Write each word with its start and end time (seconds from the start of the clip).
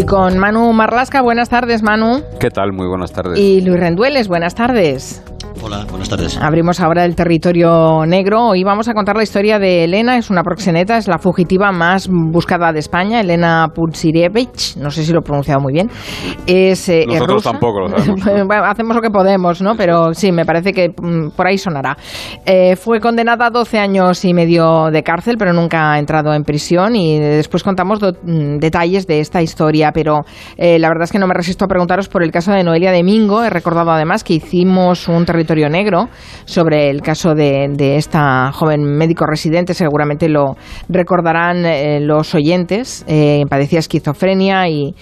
Y 0.00 0.06
con 0.06 0.38
Manu 0.38 0.72
Marlasca, 0.72 1.20
buenas 1.20 1.50
tardes, 1.50 1.82
Manu. 1.82 2.22
¿Qué 2.40 2.48
tal? 2.48 2.72
Muy 2.72 2.86
buenas 2.86 3.12
tardes. 3.12 3.38
Y 3.38 3.60
Luis 3.60 3.78
Rendueles, 3.78 4.28
buenas 4.28 4.54
tardes. 4.54 5.22
Hola, 5.62 5.84
buenas 5.90 6.08
tardes. 6.08 6.38
Abrimos 6.40 6.80
ahora 6.80 7.04
el 7.04 7.14
territorio 7.14 8.06
negro. 8.06 8.48
Hoy 8.48 8.64
vamos 8.64 8.88
a 8.88 8.94
contar 8.94 9.16
la 9.16 9.22
historia 9.22 9.58
de 9.58 9.84
Elena. 9.84 10.16
Es 10.16 10.30
una 10.30 10.42
proxeneta, 10.42 10.96
es 10.96 11.06
la 11.06 11.18
fugitiva 11.18 11.70
más 11.70 12.08
buscada 12.10 12.72
de 12.72 12.78
España, 12.78 13.20
Elena 13.20 13.68
Putsirevich. 13.74 14.76
No 14.78 14.90
sé 14.90 15.04
si 15.04 15.12
lo 15.12 15.18
he 15.18 15.22
pronunciado 15.22 15.60
muy 15.60 15.74
bien. 15.74 15.90
Es, 16.46 16.88
eh, 16.88 17.04
Nosotros 17.06 17.44
tampoco 17.44 17.80
lo 17.80 17.88
sabemos. 18.18 18.56
hacemos 18.64 18.96
lo 18.96 19.02
que 19.02 19.10
podemos, 19.10 19.60
¿no? 19.60 19.76
Pero 19.76 20.14
sí, 20.14 20.32
me 20.32 20.46
parece 20.46 20.72
que 20.72 20.88
mm, 20.88 21.32
por 21.36 21.46
ahí 21.46 21.58
sonará. 21.58 21.94
Eh, 22.46 22.74
fue 22.76 22.98
condenada 22.98 23.46
a 23.46 23.50
12 23.50 23.78
años 23.78 24.24
y 24.24 24.32
medio 24.32 24.86
de 24.90 25.02
cárcel, 25.02 25.36
pero 25.38 25.52
nunca 25.52 25.92
ha 25.92 25.98
entrado 25.98 26.32
en 26.32 26.42
prisión. 26.42 26.96
Y 26.96 27.18
después 27.18 27.62
contamos 27.62 28.00
mm, 28.00 28.56
detalles 28.60 29.06
de 29.06 29.20
esta 29.20 29.42
historia. 29.42 29.90
Pero 29.92 30.20
eh, 30.56 30.78
la 30.78 30.88
verdad 30.88 31.04
es 31.04 31.12
que 31.12 31.18
no 31.18 31.26
me 31.26 31.34
resisto 31.34 31.66
a 31.66 31.68
preguntaros 31.68 32.08
por 32.08 32.22
el 32.22 32.30
caso 32.30 32.50
de 32.50 32.64
Noelia 32.64 32.92
de 32.92 33.02
Mingo. 33.02 33.44
He 33.44 33.50
recordado 33.50 33.90
además 33.90 34.24
que 34.24 34.32
hicimos 34.34 35.06
un 35.06 35.26
territorio 35.26 35.49
negro 35.54 36.08
sobre 36.44 36.90
el 36.90 37.02
caso 37.02 37.34
de, 37.34 37.96
esta 37.96 38.52
joven 38.52 38.82
médico 38.82 39.26
residente. 39.26 39.74
Seguramente 39.74 40.28
lo 40.28 40.56
recordarán 40.88 41.64
eh, 41.66 42.00
los 42.00 42.34
oyentes. 42.34 43.04
Eh, 43.08 43.44
padecía 43.48 43.80
esquizofrenia 43.80 44.68
y, 44.68 44.94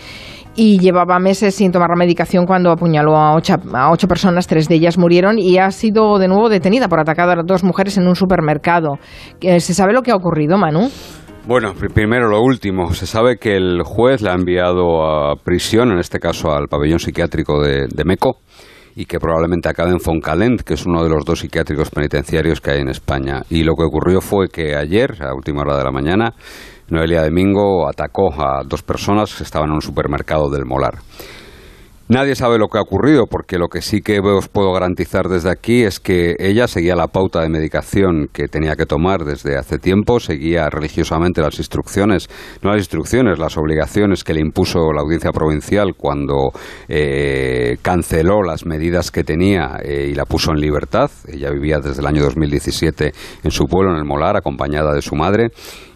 llevaba 0.56 1.20
meses 1.20 1.54
sin 1.54 1.70
tomar 1.70 1.90
la 1.90 1.96
medicación 1.96 2.44
cuando 2.44 2.72
apuñaló 2.72 3.16
a 3.16 3.36
ocho, 3.36 3.54
a 3.72 3.92
ocho, 3.92 4.08
personas, 4.08 4.48
tres 4.48 4.68
de 4.68 4.74
ellas 4.74 4.98
murieron 4.98 5.38
y 5.38 5.58
ha 5.58 5.70
sido 5.70 6.18
de 6.18 6.26
nuevo 6.26 6.48
detenida 6.48 6.88
por 6.88 6.98
atacar 6.98 7.30
a 7.30 7.42
dos 7.44 7.62
mujeres 7.62 7.96
en 7.96 8.08
un 8.08 8.16
supermercado. 8.16 8.98
Eh, 9.40 9.60
¿Se 9.60 9.72
sabe 9.72 9.92
lo 9.92 10.02
que 10.02 10.10
ha 10.10 10.16
ocurrido, 10.16 10.58
Manu? 10.58 10.90
Bueno, 11.46 11.74
primero 11.94 12.28
lo 12.28 12.42
último. 12.42 12.92
Se 12.92 13.06
sabe 13.06 13.36
que 13.36 13.56
el 13.56 13.82
juez 13.84 14.20
la 14.20 14.32
ha 14.32 14.34
enviado 14.34 15.06
a 15.06 15.36
prisión, 15.36 15.92
en 15.92 15.98
este 15.98 16.18
caso 16.18 16.50
al 16.50 16.66
pabellón 16.66 16.98
psiquiátrico 16.98 17.62
de, 17.62 17.86
de 17.86 18.04
Meco 18.04 18.38
y 18.96 19.06
que 19.06 19.18
probablemente 19.18 19.68
acabe 19.68 19.90
en 19.90 20.00
Foncalent, 20.00 20.62
que 20.62 20.74
es 20.74 20.86
uno 20.86 21.02
de 21.02 21.10
los 21.10 21.24
dos 21.24 21.40
psiquiátricos 21.40 21.90
penitenciarios 21.90 22.60
que 22.60 22.72
hay 22.72 22.80
en 22.80 22.88
España. 22.88 23.42
Y 23.50 23.62
lo 23.62 23.74
que 23.74 23.84
ocurrió 23.84 24.20
fue 24.20 24.48
que 24.48 24.76
ayer, 24.76 25.22
a 25.22 25.34
última 25.34 25.62
hora 25.62 25.76
de 25.76 25.84
la 25.84 25.90
mañana, 25.90 26.34
Noelia 26.90 27.24
Domingo 27.24 27.88
atacó 27.88 28.32
a 28.40 28.62
dos 28.64 28.82
personas 28.82 29.34
que 29.34 29.44
estaban 29.44 29.68
en 29.68 29.74
un 29.74 29.82
supermercado 29.82 30.50
del 30.50 30.64
Molar. 30.64 30.98
Nadie 32.10 32.34
sabe 32.36 32.56
lo 32.56 32.68
que 32.68 32.78
ha 32.78 32.80
ocurrido, 32.80 33.26
porque 33.26 33.58
lo 33.58 33.68
que 33.68 33.82
sí 33.82 34.00
que 34.00 34.18
os 34.18 34.48
puedo 34.48 34.72
garantizar 34.72 35.28
desde 35.28 35.50
aquí 35.50 35.82
es 35.82 36.00
que 36.00 36.36
ella 36.38 36.66
seguía 36.66 36.96
la 36.96 37.08
pauta 37.08 37.42
de 37.42 37.50
medicación 37.50 38.30
que 38.32 38.48
tenía 38.48 38.76
que 38.76 38.86
tomar 38.86 39.26
desde 39.26 39.58
hace 39.58 39.76
tiempo, 39.76 40.18
seguía 40.18 40.70
religiosamente 40.70 41.42
las 41.42 41.58
instrucciones, 41.58 42.30
no 42.62 42.70
las 42.70 42.78
instrucciones, 42.78 43.38
las 43.38 43.58
obligaciones 43.58 44.24
que 44.24 44.32
le 44.32 44.40
impuso 44.40 44.90
la 44.90 45.02
audiencia 45.02 45.32
provincial 45.32 45.96
cuando 45.98 46.52
eh, 46.88 47.76
canceló 47.82 48.42
las 48.42 48.64
medidas 48.64 49.10
que 49.10 49.22
tenía 49.22 49.78
eh, 49.82 50.08
y 50.10 50.14
la 50.14 50.24
puso 50.24 50.52
en 50.52 50.62
libertad. 50.62 51.10
Ella 51.30 51.50
vivía 51.50 51.78
desde 51.78 52.00
el 52.00 52.06
año 52.06 52.22
2017 52.22 53.12
en 53.44 53.50
su 53.50 53.66
pueblo, 53.66 53.92
en 53.92 53.98
el 53.98 54.06
Molar, 54.06 54.34
acompañada 54.34 54.94
de 54.94 55.02
su 55.02 55.14
madre, 55.14 55.48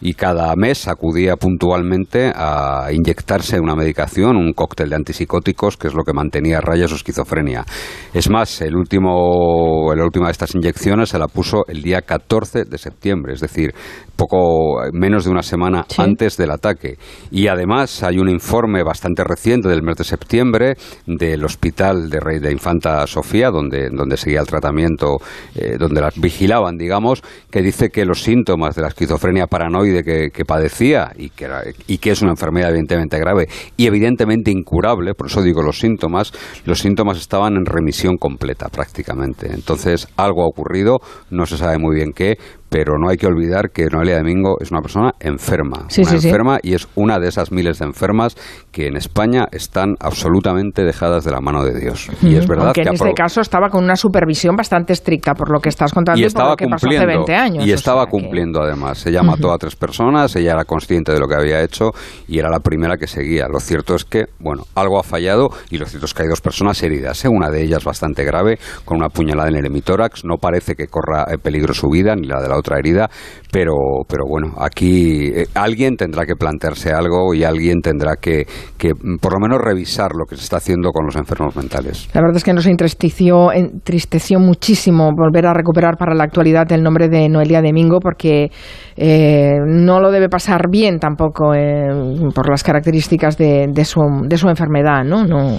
y 0.02 0.12
cada 0.12 0.54
mes 0.56 0.88
acudía 0.88 1.36
puntualmente 1.36 2.32
a 2.34 2.88
inyectarse 2.92 3.58
una 3.60 3.76
medicación, 3.76 4.36
un 4.36 4.52
cóctel 4.52 4.90
de 4.90 4.96
antipsicóticos, 4.96 5.78
que 5.78 5.88
es 5.88 5.94
lo 5.94 6.01
que 6.04 6.12
mantenía 6.12 6.58
a 6.58 6.60
raya 6.60 6.88
su 6.88 6.96
esquizofrenia. 6.96 7.64
Es 8.12 8.28
más, 8.30 8.60
el 8.60 8.76
último, 8.76 9.92
la 9.94 10.04
última 10.04 10.26
de 10.26 10.32
estas 10.32 10.54
inyecciones 10.54 11.10
se 11.10 11.18
la 11.18 11.28
puso 11.28 11.64
el 11.68 11.82
día 11.82 12.02
14 12.02 12.64
de 12.64 12.78
septiembre, 12.78 13.34
es 13.34 13.40
decir, 13.40 13.74
poco 14.16 14.80
menos 14.92 15.24
de 15.24 15.30
una 15.30 15.42
semana 15.42 15.84
antes 15.98 16.36
del 16.36 16.50
ataque. 16.50 16.96
Y 17.30 17.48
además 17.48 18.02
hay 18.02 18.18
un 18.18 18.28
informe 18.28 18.82
bastante 18.82 19.24
reciente 19.24 19.68
del 19.68 19.82
mes 19.82 19.96
de 19.96 20.04
septiembre 20.04 20.76
del 21.06 21.44
Hospital 21.44 22.08
de 22.08 22.20
Rey 22.20 22.38
de 22.38 22.52
Infanta 22.52 23.06
Sofía, 23.06 23.50
donde, 23.50 23.88
donde 23.90 24.16
seguía 24.16 24.40
el 24.40 24.46
tratamiento, 24.46 25.18
eh, 25.54 25.76
donde 25.78 26.00
las 26.00 26.20
vigilaban, 26.20 26.76
digamos, 26.76 27.22
que 27.50 27.62
dice 27.62 27.88
que 27.88 28.04
los 28.04 28.22
síntomas 28.22 28.76
de 28.76 28.82
la 28.82 28.88
esquizofrenia 28.88 29.46
paranoide 29.46 30.02
que, 30.02 30.30
que 30.32 30.44
padecía 30.44 31.12
y 31.16 31.30
que, 31.30 31.48
y 31.86 31.98
que 31.98 32.10
es 32.10 32.22
una 32.22 32.32
enfermedad 32.32 32.70
evidentemente 32.70 33.18
grave 33.18 33.48
y 33.76 33.86
evidentemente 33.86 34.50
incurable, 34.50 35.14
por 35.14 35.26
eso 35.26 35.42
digo 35.42 35.62
los 35.62 35.78
síntomas, 35.78 35.91
síntomas, 35.92 36.32
los 36.64 36.78
síntomas 36.78 37.18
estaban 37.18 37.56
en 37.56 37.66
remisión 37.66 38.16
completa 38.16 38.68
prácticamente. 38.68 39.52
Entonces 39.52 40.08
algo 40.16 40.42
ha 40.42 40.48
ocurrido, 40.48 41.00
no 41.30 41.46
se 41.46 41.58
sabe 41.58 41.78
muy 41.78 41.96
bien 41.96 42.12
qué, 42.14 42.36
pero 42.72 42.98
no 42.98 43.10
hay 43.10 43.18
que 43.18 43.26
olvidar 43.26 43.70
que 43.70 43.84
Noelia 43.84 44.16
Domingo 44.16 44.56
es 44.58 44.70
una 44.70 44.80
persona 44.80 45.12
enferma, 45.20 45.86
enferma 45.94 46.58
y 46.62 46.72
es 46.72 46.88
una 46.94 47.18
de 47.18 47.28
esas 47.28 47.52
miles 47.52 47.78
de 47.78 47.84
enfermas 47.84 48.34
que 48.72 48.86
en 48.86 48.96
España 48.96 49.46
están 49.52 49.94
absolutamente 50.00 50.82
dejadas 50.82 51.24
de 51.24 51.32
la 51.32 51.40
mano 51.42 51.64
de 51.64 51.78
Dios. 51.78 52.08
Y 52.22 52.34
es 52.34 52.46
verdad 52.48 52.72
que 52.72 52.80
en 52.80 52.94
este 52.94 53.12
caso 53.12 53.42
estaba 53.42 53.68
con 53.68 53.84
una 53.84 53.94
supervisión 53.94 54.56
bastante 54.56 54.94
estricta 54.94 55.34
por 55.34 55.50
lo 55.50 55.60
que 55.60 55.68
estás 55.68 55.92
contando 55.92 56.18
y, 56.18 56.24
estaba 56.24 56.56
que 56.56 56.66
pasó 56.66 56.88
hace 56.88 57.04
20 57.04 57.34
años. 57.34 57.66
Y 57.66 57.72
estaba 57.72 58.06
cumpliendo 58.06 58.62
además. 58.62 59.04
Ella 59.06 59.22
mató 59.22 59.52
a 59.52 59.58
tres 59.58 59.76
personas, 59.76 60.34
ella 60.36 60.52
era 60.52 60.64
consciente 60.64 61.12
de 61.12 61.20
lo 61.20 61.28
que 61.28 61.34
había 61.34 61.62
hecho 61.62 61.90
y 62.26 62.38
era 62.38 62.48
la 62.48 62.60
primera 62.60 62.96
que 62.96 63.06
seguía. 63.06 63.48
Lo 63.48 63.60
cierto 63.60 63.94
es 63.94 64.06
que, 64.06 64.24
bueno, 64.40 64.64
algo 64.74 64.98
ha 64.98 65.02
fallado 65.02 65.50
y 65.68 65.76
lo 65.76 65.84
cierto 65.84 66.06
es 66.06 66.14
que 66.14 66.22
hay 66.22 66.28
dos 66.28 66.40
personas 66.40 66.82
heridas, 66.82 67.22
¿eh? 67.26 67.28
una 67.28 67.50
de 67.50 67.62
ellas 67.62 67.84
bastante 67.84 68.24
grave, 68.24 68.58
con 68.86 68.96
una 68.96 69.10
puñalada 69.10 69.50
en 69.50 69.56
el 69.56 69.66
hemitórax. 69.66 70.24
No 70.24 70.38
parece 70.38 70.74
que 70.74 70.86
corra 70.86 71.26
peligro 71.42 71.74
su 71.74 71.88
vida 71.90 72.14
ni 72.16 72.26
la 72.26 72.40
de 72.40 72.48
la 72.48 72.61
otra 72.62 72.78
herida, 72.78 73.10
pero, 73.50 73.74
pero 74.08 74.24
bueno, 74.26 74.54
aquí 74.58 75.26
eh, 75.26 75.46
alguien 75.54 75.96
tendrá 75.96 76.24
que 76.24 76.34
plantearse 76.34 76.90
algo 76.92 77.34
y 77.34 77.44
alguien 77.44 77.80
tendrá 77.82 78.16
que, 78.16 78.46
que, 78.78 78.94
mm, 78.94 79.18
por 79.20 79.34
lo 79.34 79.40
menos 79.40 79.58
revisar 79.60 80.12
lo 80.12 80.24
que 80.24 80.36
se 80.36 80.44
está 80.44 80.56
haciendo 80.56 80.90
con 80.90 81.04
los 81.04 81.16
enfermos 81.16 81.54
mentales. 81.56 82.08
La 82.14 82.20
verdad 82.20 82.36
es 82.36 82.44
que 82.44 82.52
nos 82.52 82.66
entristeció, 82.66 83.52
entristeció 83.52 84.38
muchísimo 84.38 85.10
volver 85.14 85.46
a 85.46 85.54
recuperar 85.54 85.96
para 85.96 86.14
la 86.14 86.24
actualidad 86.24 86.70
el 86.72 86.82
nombre 86.82 87.08
de 87.08 87.28
Noelia 87.28 87.60
Domingo 87.60 87.98
porque 88.00 88.50
eh, 88.96 89.58
no 89.66 90.00
lo 90.00 90.10
debe 90.10 90.28
pasar 90.28 90.70
bien 90.70 90.98
tampoco 90.98 91.54
eh, 91.54 91.88
por 92.34 92.48
las 92.48 92.62
características 92.62 93.36
de, 93.36 93.84
su, 93.84 94.00
de 94.26 94.36
su 94.36 94.48
enfermedad, 94.48 95.04
¿no? 95.04 95.24
no 95.24 95.58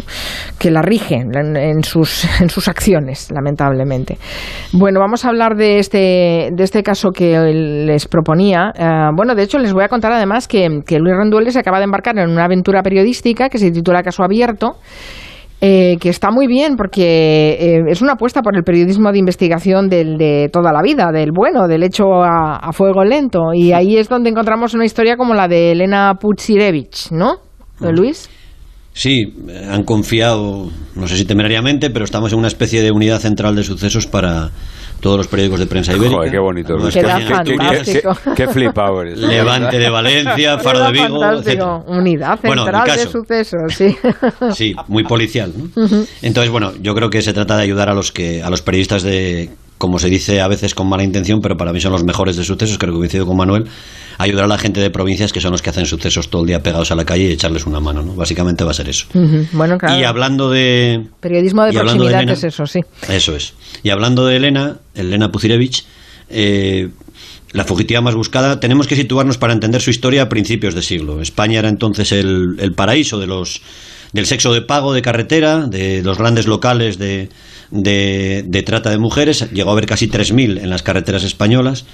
que 0.58 0.72
la 0.72 0.81
rige 0.81 1.16
en, 1.16 1.84
sus, 1.84 2.25
en 2.41 2.50
sus 2.50 2.68
acciones, 2.68 3.30
lamentablemente. 3.31 4.18
Bueno, 4.72 5.00
vamos 5.00 5.25
a 5.25 5.30
hablar 5.30 5.56
de 5.56 5.80
este, 5.80 6.50
de 6.52 6.64
este 6.64 6.84
caso 6.84 6.93
que 7.12 7.38
les 7.86 8.08
proponía. 8.08 8.72
Eh, 8.76 9.09
bueno, 9.16 9.36
de 9.36 9.44
hecho, 9.44 9.58
les 9.58 9.74
voy 9.74 9.84
a 9.84 9.88
contar 9.88 10.12
además 10.12 10.48
que, 10.48 10.68
Luis 10.68 11.16
Rendueles 11.18 11.54
se 11.54 11.59
acaba 11.59 11.80
de 11.80 11.86
embarcar 11.86 12.18
en 12.18 12.30
una 12.30 12.46
aventura 12.46 12.81
periodística 12.81 13.50
que 13.50 13.58
se 13.58 13.72
titula 13.72 14.04
Caso 14.04 14.24
Abierto. 14.24 14.78
Eh, 15.66 15.96
que 16.02 16.09
está 16.09 16.30
muy 16.30 16.46
bien 16.46 16.76
porque 16.76 17.53
eh, 17.58 17.84
es 17.88 18.02
una 18.02 18.14
apuesta 18.14 18.42
por 18.42 18.53
el 18.53 18.64
periodismo 18.64 19.14
de 19.14 19.20
investigación 19.20 19.88
del, 19.88 20.18
de 20.18 20.50
toda 20.52 20.74
la 20.74 20.82
vida, 20.82 21.09
del 21.14 21.32
bueno, 21.32 21.70
del 21.70 21.84
hecho 21.84 22.22
a, 22.22 22.70
fuego 22.74 23.06
lento. 23.06 23.53
Y 23.53 23.72
ahí 23.72 23.96
es 23.96 24.09
donde 24.09 24.30
encontramos 24.30 24.74
una 24.74 24.84
historia 24.84 25.16
como 25.16 25.34
la 25.34 25.48
de 25.48 25.72
Elena 25.72 26.16
Putsirevich, 26.20 27.12
¿no, 27.12 27.38
Luis? 27.80 28.30
Sí, 28.94 29.34
han 29.72 29.84
confiado, 29.84 30.70
no 30.96 31.08
sé 31.08 31.18
si 31.18 31.26
temerariamente, 31.26 31.90
pero 31.90 32.06
estamos 32.06 32.32
en 32.32 32.40
una 32.40 32.48
especie 32.48 32.82
de 32.82 32.92
unidad 32.92 33.20
central 33.20 33.56
de 33.56 33.64
sucesos 33.64 34.06
para 34.06 34.52
todos 35.03 35.18
los 35.18 35.28
periódicos 35.28 35.59
de 35.59 35.68
prensa 35.68 35.91
ibérica. 35.91 36.16
Joder, 36.16 36.31
qué 36.31 36.40
bonito. 36.40 36.78
qué, 38.36 38.47
flipado 38.47 39.03
Levante 39.03 39.78
de 39.78 39.90
Valencia, 39.90 40.58
Faro 40.59 40.86
de 40.86 40.91
Vigo, 40.94 41.22
etc. 41.25 41.62
Unidad 41.88 42.40
central 42.40 42.88
de 42.88 43.08
sucesos, 43.08 43.74
sí. 43.75 43.96
Sí, 44.53 44.74
muy 44.88 45.03
policial. 45.03 45.52
Entonces, 46.22 46.50
bueno, 46.50 46.72
yo 46.81 46.96
creo 46.96 47.09
que 47.09 47.22
se 47.22 47.34
trata 47.34 47.58
de 47.58 47.64
ayudar 47.64 47.90
a 47.90 47.94
los 47.94 48.14
que 48.14 48.41
a 48.41 48.50
los 48.50 48.62
periodistas 48.62 49.03
de 49.03 49.50
como 49.78 50.00
se 50.00 50.09
dice 50.09 50.41
a 50.41 50.47
veces 50.47 50.75
con 50.75 50.88
mala 50.88 51.03
intención, 51.03 51.41
pero 51.41 51.57
para 51.57 51.73
mí 51.73 51.81
son 51.81 51.91
los 51.91 52.03
mejores 52.03 52.35
de 52.35 52.44
sucesos, 52.44 52.78
creo 52.78 52.94
que 52.94 53.00
coincido 53.00 53.25
con 53.25 53.35
Manuel, 53.35 53.66
ayudar 54.17 54.45
a 54.45 54.47
la 54.47 54.57
gente 54.57 54.79
de 54.79 54.89
provincias 54.89 55.34
que 55.34 55.41
son 55.41 55.51
los 55.51 55.61
que 55.61 55.69
hacen 55.69 55.85
sucesos 55.85 56.29
todo 56.29 56.44
el 56.44 56.47
día 56.47 56.61
pegados 56.61 56.91
a 56.91 56.96
la 56.96 57.05
calle 57.05 57.23
y 57.25 57.31
echarles 57.31 57.66
una 57.66 57.79
mano, 57.79 58.02
¿no? 58.02 58.16
Básicamente 58.16 58.64
va 58.64 58.72
a 58.72 58.73
ser 58.73 58.90
eso. 58.90 59.08
Bueno, 59.52 59.78
claro. 59.78 59.99
Y 59.99 60.03
hablando 60.03 60.49
de... 60.49 61.08
Periodismo 61.20 61.64
de 61.66 61.73
proximidad 61.73 62.29
es 62.29 62.43
eso, 62.43 62.66
sí. 62.66 62.79
Eso 63.09 63.35
es. 63.35 63.53
Y 63.84 63.90
hablando 63.90 64.25
de 64.25 64.37
Elena, 64.37 64.78
Elena 64.96 65.31
Pucirevich, 65.31 65.85
eh, 66.29 66.90
la 67.52 67.66
fugitiva 67.66 68.02
más 68.02 68.16
buscada, 68.16 68.59
tenemos 68.59 68.87
que 68.87 68.96
situarnos 68.96 69.37
para 69.37 69.53
entender 69.53 69.81
su 69.81 69.90
historia 69.90 70.23
a 70.23 70.29
principios 70.29 70.73
de 70.73 70.81
siglo. 70.81 71.22
España 71.22 71.59
era 71.59 71.69
entonces 71.69 72.11
el, 72.11 72.55
el 72.59 72.73
paraíso 72.73 73.19
de 73.19 73.28
los, 73.28 73.61
del 74.11 74.26
sexo 74.26 74.53
de 74.53 74.61
pago 74.61 74.93
de 74.93 75.02
carretera, 75.02 75.67
de 75.67 76.02
los 76.02 76.17
grandes 76.17 76.47
locales 76.47 76.97
de 76.97 77.29
de, 77.73 78.64
trata 78.66 78.91
de 78.91 78.99
mujeres, 78.99 79.49
llegó 79.52 79.72
a 79.72 79.73
haber 79.73 79.87
casi 79.87 80.08
3.000 80.08 80.61
en 80.61 80.70
las 80.70 80.84
carreteras 80.84 81.23
españolas 81.23 81.85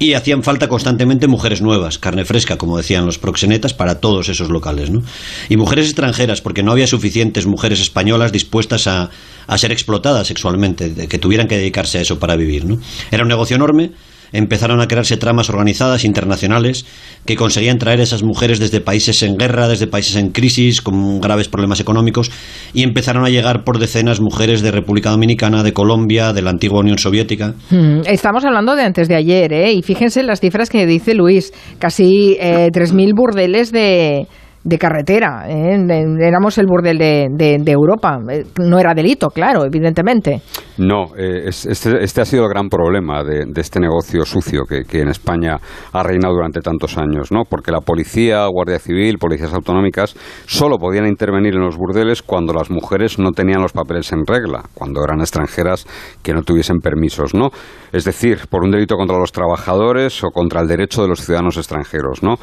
y 0.00 0.14
hacían 0.14 0.42
falta 0.42 0.68
constantemente 0.68 1.28
mujeres 1.28 1.62
nuevas, 1.62 1.98
carne 1.98 2.24
fresca, 2.24 2.58
como 2.58 2.76
decían 2.76 3.06
los 3.06 3.18
proxenetas, 3.18 3.72
para 3.72 4.00
todos 4.00 4.28
esos 4.28 4.50
locales. 4.50 4.90
¿no? 4.90 5.02
Y 5.48 5.56
mujeres 5.56 5.86
extranjeras, 5.86 6.40
porque 6.40 6.62
no 6.62 6.72
había 6.72 6.88
suficientes 6.88 7.46
mujeres 7.46 7.80
españolas 7.80 8.32
dispuestas 8.32 8.88
a, 8.88 9.10
a 9.46 9.58
ser 9.58 9.70
explotadas 9.70 10.26
sexualmente, 10.26 11.06
que 11.06 11.18
tuvieran 11.18 11.46
que 11.46 11.56
dedicarse 11.56 11.98
a 11.98 12.00
eso 12.00 12.18
para 12.18 12.34
vivir. 12.34 12.64
¿no? 12.64 12.80
Era 13.12 13.22
un 13.22 13.28
negocio 13.28 13.54
enorme 13.54 13.92
empezaron 14.32 14.80
a 14.80 14.88
crearse 14.88 15.16
tramas 15.16 15.50
organizadas 15.50 16.04
internacionales 16.04 16.86
que 17.26 17.36
conseguían 17.36 17.78
traer 17.78 18.00
a 18.00 18.02
esas 18.02 18.22
mujeres 18.22 18.58
desde 18.58 18.80
países 18.80 19.22
en 19.22 19.36
guerra, 19.36 19.68
desde 19.68 19.86
países 19.86 20.16
en 20.16 20.30
crisis, 20.30 20.80
con 20.80 21.20
graves 21.20 21.48
problemas 21.48 21.80
económicos, 21.80 22.30
y 22.72 22.82
empezaron 22.82 23.24
a 23.24 23.30
llegar 23.30 23.64
por 23.64 23.78
decenas 23.78 24.20
mujeres 24.20 24.62
de 24.62 24.70
República 24.70 25.10
Dominicana, 25.10 25.62
de 25.62 25.72
Colombia, 25.72 26.32
de 26.32 26.42
la 26.42 26.50
antigua 26.50 26.80
Unión 26.80 26.98
Soviética. 26.98 27.54
Hmm, 27.70 28.00
estamos 28.06 28.44
hablando 28.44 28.76
de 28.76 28.82
antes 28.82 29.08
de 29.08 29.16
ayer, 29.16 29.52
¿eh? 29.52 29.72
y 29.72 29.82
fíjense 29.82 30.22
las 30.22 30.40
cifras 30.40 30.70
que 30.70 30.86
dice 30.86 31.14
Luis, 31.14 31.52
casi 31.78 32.36
eh, 32.40 32.68
3.000 32.72 33.14
burdeles 33.14 33.72
de 33.72 34.26
de 34.62 34.78
carretera. 34.78 35.44
¿eh? 35.48 35.76
Éramos 36.20 36.58
el 36.58 36.66
burdel 36.66 36.98
de, 36.98 37.62
Europa. 37.66 38.18
Eh, 38.30 38.44
no 38.60 38.78
era 38.78 38.92
delito, 38.94 39.28
claro, 39.28 39.64
evidentemente. 39.64 40.42
No, 40.78 41.16
eh, 41.16 41.44
este, 41.46 42.02
este, 42.02 42.20
ha 42.20 42.24
sido 42.24 42.44
el 42.44 42.50
gran 42.50 42.68
problema 42.68 43.22
de, 43.22 43.46
este 43.56 43.80
negocio 43.80 44.24
sucio 44.24 44.62
que, 44.68 44.84
que, 44.84 45.00
en 45.00 45.08
España 45.08 45.56
ha 45.92 46.02
reinado 46.02 46.34
durante 46.34 46.60
tantos 46.60 46.96
años, 46.98 47.30
¿no? 47.30 47.42
Porque 47.48 47.70
la 47.70 47.80
policía, 47.80 48.46
Guardia 48.46 48.78
Civil, 48.78 49.18
policías 49.18 49.52
autonómicas 49.52 50.14
solo 50.46 50.78
podían 50.78 51.06
intervenir 51.06 51.54
en 51.54 51.60
los 51.60 51.76
burdeles 51.76 52.22
cuando 52.22 52.52
las 52.52 52.70
mujeres 52.70 53.18
no 53.18 53.32
tenían 53.32 53.60
los 53.60 53.72
papeles 53.72 54.12
en 54.12 54.26
regla, 54.26 54.62
cuando 54.74 55.02
eran 55.04 55.20
extranjeras 55.20 55.86
que 56.22 56.32
no 56.32 56.42
tuviesen 56.42 56.78
permisos, 56.80 57.34
¿no? 57.34 57.48
Es 57.92 58.04
decir, 58.04 58.46
por 58.48 58.64
un 58.64 58.70
delito 58.70 58.96
contra 58.96 59.18
los 59.18 59.32
trabajadores 59.32 60.22
o 60.24 60.28
contra 60.30 60.60
el 60.60 60.68
derecho 60.68 61.02
de 61.02 61.08
los 61.08 61.20
ciudadanos 61.20 61.56
extranjeros, 61.56 62.22
¿no? 62.22 62.36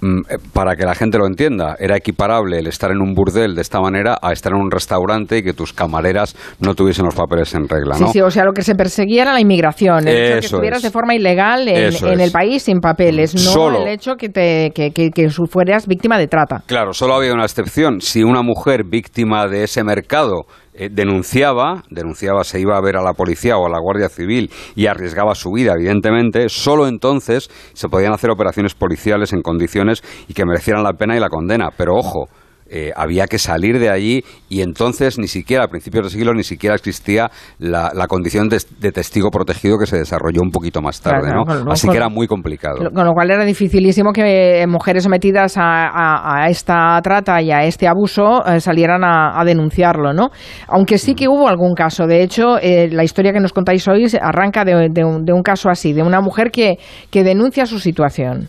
Mm, 0.00 0.20
eh, 0.28 0.38
para 0.52 0.76
que 0.76 0.84
la 0.84 0.94
gente 0.94 1.18
lo 1.18 1.26
entienda, 1.26 1.76
era 1.78 1.96
equiparable 1.96 2.58
el 2.58 2.68
estar 2.68 2.90
en 2.90 3.00
un 3.00 3.14
burdel 3.14 3.54
de 3.54 3.62
esta 3.62 3.80
manera 3.80 4.16
a 4.22 4.32
estar 4.32 4.52
en 4.52 4.60
un 4.60 4.70
restaurante 4.70 5.38
y 5.38 5.42
que 5.42 5.54
tus 5.54 5.72
camareras 5.72 6.36
no 6.60 6.74
tuviesen 6.74 7.04
los 7.04 7.14
papeles 7.14 7.52
en 7.54 7.68
regla. 7.68 7.98
¿no? 7.98 8.06
Sí, 8.06 8.12
sí, 8.14 8.20
o 8.20 8.30
sea, 8.30 8.44
lo 8.44 8.52
que 8.52 8.62
se 8.62 8.74
perseguía 8.74 9.22
era 9.22 9.32
la 9.32 9.40
inmigración, 9.40 10.06
el 10.06 10.16
hecho 10.16 10.34
de 10.34 10.40
que 10.40 10.46
estuvieras 10.46 10.82
de 10.82 10.90
forma 10.90 11.14
ilegal 11.14 11.66
en, 11.66 12.20
el 12.20 12.30
país 12.30 12.62
sin 12.62 12.80
papeles, 12.80 13.34
no 13.34 13.82
el 13.82 13.88
hecho 13.88 14.14
que, 14.16 14.28
te, 14.28 14.70
que, 14.74 14.92
que, 14.92 15.10
que 15.10 15.28
fueras 15.30 15.86
víctima 15.86 16.18
de 16.18 16.28
trata. 16.28 16.62
Claro, 16.66 16.92
solo 16.92 17.14
había 17.14 17.32
una 17.32 17.44
excepción. 17.44 18.00
Si 18.00 18.22
una 18.22 18.42
mujer 18.42 18.84
víctima 18.84 19.48
de 19.48 19.64
ese 19.64 19.82
mercado 19.82 20.46
eh, 20.80 20.90
denunciaba, 20.92 21.82
denunciaba, 21.90 22.44
se 22.44 22.60
iba 22.60 22.76
a 22.76 22.80
ver 22.80 22.96
a 22.96 23.02
la 23.02 23.12
policía 23.12 23.56
o 23.56 23.66
a 23.66 23.68
la 23.68 23.80
Guardia 23.80 24.08
Civil 24.08 24.48
y 24.76 24.86
arriesgaba 24.86 25.34
su 25.34 25.50
vida, 25.50 25.72
evidentemente, 25.74 26.48
solo 26.48 26.86
entonces 26.86 27.50
se 27.72 27.88
podían 27.88 28.12
hacer 28.12 28.30
operaciones 28.30 28.74
policiales 28.74 29.32
en 29.32 29.42
condiciones 29.42 30.04
y 30.28 30.34
que 30.34 30.46
merecieran 30.46 30.84
la 30.84 30.92
pena 30.92 31.16
y 31.16 31.20
la 31.20 31.30
condena. 31.30 31.70
Pero 31.76 31.96
ojo, 31.96 32.28
eh, 32.70 32.92
había 32.94 33.26
que 33.26 33.38
salir 33.38 33.78
de 33.78 33.88
allí 33.88 34.22
y 34.50 34.60
entonces 34.60 35.18
ni 35.18 35.26
siquiera 35.26 35.64
a 35.64 35.68
principios 35.68 36.04
del 36.04 36.10
siglo 36.10 36.34
ni 36.34 36.42
siquiera 36.42 36.74
existía 36.74 37.30
la, 37.58 37.90
condición 38.08 38.48
de, 38.48 38.92
testigo 38.92 39.30
protegido 39.30 39.78
que 39.78 39.86
se 39.86 39.96
desarrolló 39.96 40.42
un 40.42 40.50
poquito 40.50 40.82
más 40.82 41.00
tarde, 41.00 41.32
¿no? 41.32 41.44
Así 41.70 41.88
que 41.88 41.96
era 41.96 42.10
muy 42.10 42.26
complicado. 42.26 42.90
Con 42.92 43.04
lo 43.06 43.12
cual 43.12 43.30
era 43.30 43.44
dificilísimo 43.44 44.12
que 44.12 44.62
eh, 44.62 44.66
mujeres 44.66 45.04
sometidas 45.04 45.54
a, 45.56 46.46
esta 46.50 47.00
trata 47.02 47.40
y 47.40 47.50
a 47.50 47.64
este 47.64 47.88
abuso 47.88 48.44
eh, 48.46 48.60
salieran 48.60 49.02
a, 49.02 49.42
denunciarlo, 49.46 50.12
¿no? 50.12 50.28
Aunque 50.66 50.98
sí 50.98 51.14
que 51.14 51.26
hubo 51.26 51.48
algún 51.48 51.74
caso. 51.74 52.06
De 52.06 52.22
hecho, 52.22 52.58
la 52.60 53.04
historia 53.04 53.32
que 53.32 53.40
nos 53.40 53.52
contáis 53.52 53.88
hoy 53.88 54.06
arranca 54.20 54.64
de, 54.64 55.04
un, 55.04 55.42
caso 55.42 55.70
así, 55.70 55.94
de 55.94 56.02
una 56.02 56.20
mujer 56.20 56.50
que 56.50 56.78
denuncia 57.24 57.64
su 57.64 57.78
situación. 57.78 58.48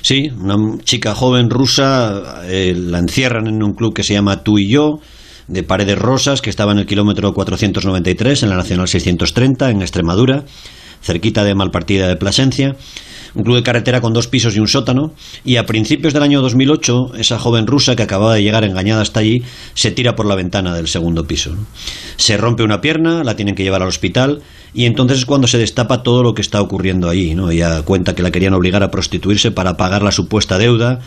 Sí, 0.00 0.30
una 0.38 0.78
chica 0.82 1.14
joven 1.14 1.50
rusa 1.50 2.42
eh, 2.44 2.74
la 2.76 2.98
encierran 2.98 3.46
en 3.46 3.62
un 3.62 3.74
club 3.74 3.94
que 3.94 4.02
se 4.02 4.14
llama 4.14 4.42
Tú 4.42 4.58
y 4.58 4.68
Yo, 4.68 5.00
de 5.48 5.62
Paredes 5.62 5.98
Rosas, 5.98 6.42
que 6.42 6.50
estaba 6.50 6.72
en 6.72 6.78
el 6.78 6.86
kilómetro 6.86 7.32
493, 7.32 8.42
en 8.42 8.50
la 8.50 8.56
Nacional 8.56 8.86
630, 8.86 9.70
en 9.70 9.80
Extremadura, 9.82 10.44
cerquita 11.02 11.44
de 11.44 11.54
Malpartida 11.54 12.08
de 12.08 12.16
Plasencia 12.16 12.76
un 13.34 13.44
club 13.44 13.56
de 13.56 13.62
carretera 13.62 14.00
con 14.00 14.12
dos 14.12 14.28
pisos 14.28 14.56
y 14.56 14.60
un 14.60 14.68
sótano, 14.68 15.12
y 15.44 15.56
a 15.56 15.66
principios 15.66 16.12
del 16.12 16.22
año 16.22 16.40
2008, 16.40 17.14
esa 17.18 17.38
joven 17.38 17.66
rusa 17.66 17.96
que 17.96 18.02
acababa 18.02 18.34
de 18.34 18.42
llegar 18.42 18.64
engañada 18.64 19.02
hasta 19.02 19.20
allí, 19.20 19.42
se 19.74 19.90
tira 19.90 20.14
por 20.14 20.26
la 20.26 20.34
ventana 20.34 20.74
del 20.74 20.88
segundo 20.88 21.24
piso. 21.24 21.54
Se 22.16 22.36
rompe 22.36 22.62
una 22.62 22.80
pierna, 22.80 23.24
la 23.24 23.36
tienen 23.36 23.54
que 23.54 23.62
llevar 23.62 23.82
al 23.82 23.88
hospital, 23.88 24.40
y 24.74 24.84
entonces 24.84 25.18
es 25.18 25.26
cuando 25.26 25.46
se 25.46 25.58
destapa 25.58 26.02
todo 26.02 26.22
lo 26.22 26.34
que 26.34 26.42
está 26.42 26.60
ocurriendo 26.60 27.08
allí. 27.08 27.34
¿no? 27.34 27.50
Ella 27.50 27.82
cuenta 27.82 28.14
que 28.14 28.22
la 28.22 28.30
querían 28.30 28.54
obligar 28.54 28.82
a 28.82 28.90
prostituirse 28.90 29.50
para 29.50 29.76
pagar 29.76 30.02
la 30.02 30.12
supuesta 30.12 30.58
deuda, 30.58 31.00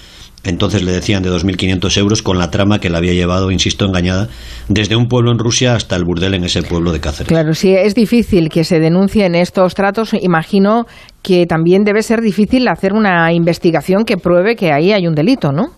entonces 0.44 0.82
le 0.82 0.92
decían 0.92 1.22
de 1.22 1.30
2.500 1.30 1.98
euros 1.98 2.22
con 2.24 2.40
la 2.40 2.50
trama 2.50 2.80
que 2.80 2.90
la 2.90 2.98
había 2.98 3.14
llevado, 3.14 3.52
insisto, 3.52 3.86
engañada, 3.86 4.28
desde 4.70 4.96
un 4.96 5.08
pueblo 5.08 5.32
en 5.32 5.38
Rusia 5.38 5.76
hasta 5.76 5.96
el 5.96 6.04
burdel 6.04 6.34
en 6.34 6.44
ese 6.46 6.64
pueblo 6.64 6.92
de 6.92 7.00
Cáceres. 7.00 7.28
Claro, 7.28 7.54
si 7.54 7.74
es 7.74 7.94
difícil 7.94 8.50
que 8.50 8.64
se 8.64 8.80
denuncien 8.80 9.36
estos 9.36 9.76
tratos, 9.76 10.16
imagino 10.20 10.86
que 11.22 11.46
también 11.46 11.84
debe 11.84 12.02
ser 12.02 12.22
difícil 12.22 12.68
hacer 12.68 12.94
una 12.94 13.32
investigación 13.34 14.04
que 14.06 14.18
pruebe 14.18 14.56
que 14.56 14.72
ahí 14.72 14.92
hay 14.92 15.08
un 15.08 15.16
delito, 15.16 15.52
¿no? 15.52 15.72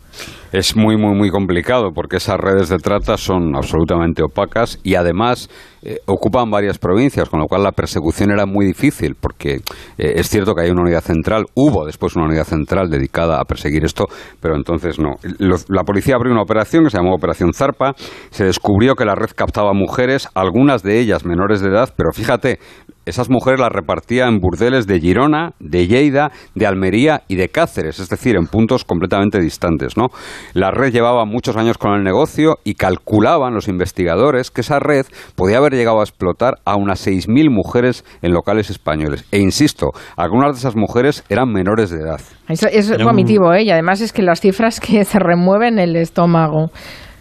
es 0.54 0.76
muy, 0.76 0.98
muy, 0.98 1.16
muy 1.16 1.32
complicado 1.32 1.92
porque 1.94 2.18
esas 2.18 2.38
redes 2.38 2.70
de 2.70 2.78
trata 2.78 3.18
son 3.18 3.56
absolutamente 3.56 4.22
opacas 4.24 4.80
y 4.84 4.94
además 4.94 5.50
eh, 5.82 5.98
ocupan 6.06 6.52
varias 6.52 6.78
provincias, 6.78 7.28
con 7.28 7.40
lo 7.40 7.48
cual 7.48 7.64
la 7.64 7.72
persecución 7.72 8.30
era 8.30 8.46
muy 8.46 8.68
difícil 8.68 9.16
porque 9.20 9.56
eh, 9.98 10.14
es 10.16 10.30
cierto 10.30 10.54
que 10.54 10.62
hay 10.62 10.70
una 10.70 10.84
unidad 10.84 11.02
central, 11.02 11.46
hubo 11.56 11.86
después 11.86 12.16
una 12.16 12.26
unidad 12.26 12.44
central 12.44 12.92
dedicada 12.92 13.42
a 13.42 13.46
perseguir 13.46 13.84
esto, 13.84 14.06
pero 14.40 14.56
entonces 14.56 15.00
no. 15.00 15.16
la 15.40 15.84
policía 15.84 16.16
abrió 16.16 16.32
una 16.32 16.44
operación 16.44 16.84
que 16.84 16.92
se 16.92 16.98
llamó 16.98 17.16
Operación 17.16 17.52
Zarpa, 17.54 17.96
se 18.30 18.46
descubrió 18.46 18.94
que 18.94 19.06
la 19.06 19.16
red 19.16 19.32
captaba 19.36 19.74
mujeres, 19.74 20.30
algunas 20.36 20.84
de 20.84 21.00
ellas 21.00 21.26
menores 21.26 21.62
de 21.62 21.70
edad, 21.70 21.92
pero 21.98 22.12
fíjate, 22.14 22.60
esas 23.06 23.30
mujeres 23.30 23.60
las 23.60 23.72
repartía 23.72 24.28
en 24.28 24.40
burdeles 24.40 24.88
de 24.88 25.00
Girona, 25.00 25.54
de 25.60 25.88
Lleida, 25.88 26.32
de 26.56 26.66
Almería 26.66 27.24
y 27.28 27.36
de 27.36 27.50
Cáceres, 27.50 28.00
es 28.00 28.10
decir, 28.10 28.36
en 28.36 28.48
puntos 28.48 28.86
completamente 28.86 29.40
distantes. 29.40 29.98
¿no? 29.98 30.08
La 30.54 30.72
red 30.72 30.92
llevaba 30.92 31.26
muchos 31.26 31.58
años 31.58 31.78
con 31.78 31.94
el 31.94 32.04
negocio 32.04 32.58
y 32.64 32.76
calculaban 32.76 33.54
los 33.54 33.68
investigadores 33.68 34.52
que 34.52 34.62
esa 34.62 34.80
red 34.80 35.06
podía 35.36 35.58
haber 35.58 35.74
llegado 35.74 36.00
a 36.00 36.04
explotar 36.04 36.56
a 36.66 36.76
unas 36.76 37.06
6.000 37.06 37.50
mujeres 37.50 38.06
en 38.22 38.32
locales 38.34 38.70
españoles. 38.70 39.26
E 39.32 39.40
insisto, 39.40 39.92
algunas 40.16 40.54
de 40.54 40.60
esas 40.60 40.76
mujeres 40.76 41.24
eran 41.30 41.52
menores 41.52 41.90
de 41.90 42.02
edad. 42.02 42.22
Es, 42.48 42.64
es 42.64 43.04
vomitivo, 43.04 43.54
¿eh? 43.54 43.64
y 43.64 43.72
además 43.72 44.02
es 44.02 44.14
que 44.14 44.22
las 44.22 44.42
cifras 44.42 44.80
que 44.80 45.06
se 45.06 45.20
remueven 45.20 45.80
el 45.80 45.96
estómago. 45.96 46.72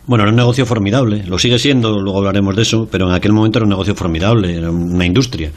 Bueno, 0.05 0.25
era 0.25 0.33
un 0.33 0.37
negocio 0.37 0.67
formidable, 0.67 1.23
lo 1.29 1.39
sigue 1.39 1.61
siendo, 1.61 2.01
luego 2.01 2.19
hablaremos 2.19 2.57
de 2.57 2.63
eso, 2.63 2.89
pero 2.91 3.09
en 3.09 3.15
aquel 3.15 3.33
momento 3.33 3.61
era 3.61 3.67
un 3.67 3.71
negocio 3.71 3.95
formidable, 3.95 4.57
era 4.57 4.69
una 4.69 5.07
industria. 5.07 5.53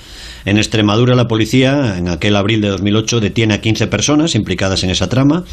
En 0.46 0.58
Extremadura 0.58 1.16
la 1.16 1.28
policía, 1.28 1.98
en 1.98 2.10
aquel 2.10 2.36
abril 2.36 2.62
de 2.62 2.68
2008, 2.68 3.22
detiene 3.22 3.56
a 3.56 3.62
15 3.62 3.88
personas 3.88 4.36
implicadas 4.36 4.84
en 4.84 4.92
esa 4.92 5.10
trama 5.10 5.46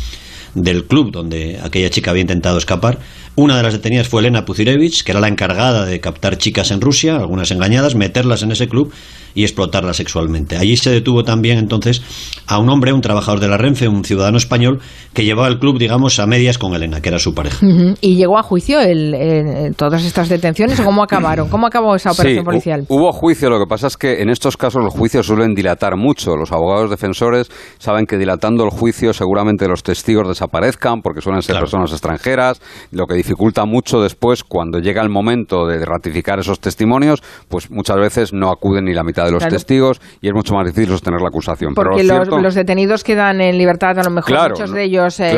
del 0.54 0.84
club 0.84 1.10
donde 1.10 1.58
aquella 1.62 1.88
chica 1.88 2.10
había 2.10 2.20
intentado 2.20 2.58
escapar. 2.58 2.98
Una 3.34 3.56
de 3.56 3.62
las 3.62 3.72
detenidas 3.72 4.08
fue 4.08 4.20
Elena 4.20 4.44
Puzirevich, 4.44 5.04
que 5.04 5.12
era 5.12 5.20
la 5.20 5.28
encargada 5.28 5.86
de 5.86 5.98
captar 6.00 6.36
chicas 6.36 6.70
en 6.70 6.82
Rusia, 6.82 7.16
algunas 7.16 7.50
engañadas, 7.50 7.94
meterlas 7.94 8.42
en 8.42 8.52
ese 8.52 8.68
club 8.68 8.92
y 9.34 9.44
explotarlas 9.44 9.96
sexualmente. 9.96 10.56
Allí 10.56 10.76
se 10.76 10.90
detuvo 10.90 11.24
también 11.24 11.58
entonces 11.58 12.02
a 12.46 12.58
un 12.58 12.68
hombre, 12.68 12.92
un 12.92 13.00
trabajador 13.00 13.40
de 13.40 13.48
la 13.48 13.56
Renfe, 13.56 13.88
un 13.88 14.04
ciudadano 14.04 14.36
español, 14.36 14.80
que 15.12 15.24
llevaba 15.24 15.48
el 15.48 15.58
club, 15.58 15.78
digamos, 15.78 16.18
a 16.18 16.26
medias 16.26 16.58
con 16.58 16.74
Elena, 16.74 17.00
que 17.00 17.08
era 17.08 17.18
su 17.18 17.34
pareja. 17.34 17.58
¿Y 18.00 18.16
llegó 18.16 18.38
a 18.38 18.42
juicio 18.42 18.80
el, 18.80 19.74
todas 19.76 20.04
estas 20.04 20.28
detenciones 20.28 20.78
o 20.80 20.84
cómo 20.84 21.02
acabaron? 21.02 21.48
¿Cómo 21.48 21.66
acabó 21.66 21.94
esa 21.94 22.12
operación 22.12 22.44
policial? 22.44 22.86
Hubo 22.88 23.12
juicio, 23.12 23.50
lo 23.50 23.58
que 23.58 23.66
pasa 23.68 23.86
es 23.86 23.96
que 23.96 24.22
en 24.22 24.30
estos 24.30 24.56
casos 24.56 24.82
los 24.82 24.92
juicios 24.92 25.26
suelen 25.26 25.54
dilatar 25.54 25.96
mucho. 25.96 26.36
Los 26.36 26.52
abogados 26.52 26.90
defensores 26.90 27.50
saben 27.78 28.06
que 28.06 28.18
dilatando 28.18 28.64
el 28.64 28.70
juicio 28.70 29.12
seguramente 29.12 29.68
los 29.68 29.82
testigos 29.82 30.28
desaparezcan 30.28 31.02
porque 31.02 31.20
suelen 31.20 31.42
ser 31.42 31.58
personas 31.58 31.92
extranjeras, 31.92 32.60
lo 32.90 33.06
que 33.06 33.14
dificulta 33.14 33.64
mucho 33.64 34.00
después 34.00 34.44
cuando 34.44 34.78
llega 34.78 35.02
el 35.02 35.10
momento 35.10 35.66
de 35.66 35.84
ratificar 35.84 36.38
esos 36.38 36.60
testimonios, 36.60 37.22
pues 37.48 37.70
muchas 37.70 37.96
veces 37.96 38.32
no 38.32 38.50
acuden 38.50 38.84
ni 38.84 38.94
la 38.94 39.04
mitad 39.04 39.21
de 39.24 39.32
los 39.32 39.46
testigos 39.46 40.00
y 40.20 40.28
es 40.28 40.34
mucho 40.34 40.54
más 40.54 40.66
difícil 40.66 40.90
sostener 40.90 41.20
la 41.20 41.28
acusación. 41.28 41.74
Porque 41.74 42.04
los, 42.04 42.54
detenidos 42.54 43.04
quedan 43.04 43.40
en 43.40 43.56
libertad, 43.56 43.98
a 43.98 44.02
lo 44.02 44.10
mejor 44.10 44.50
muchos 44.50 44.72
de 44.72 44.84
ellos 44.84 45.18
eh, 45.20 45.34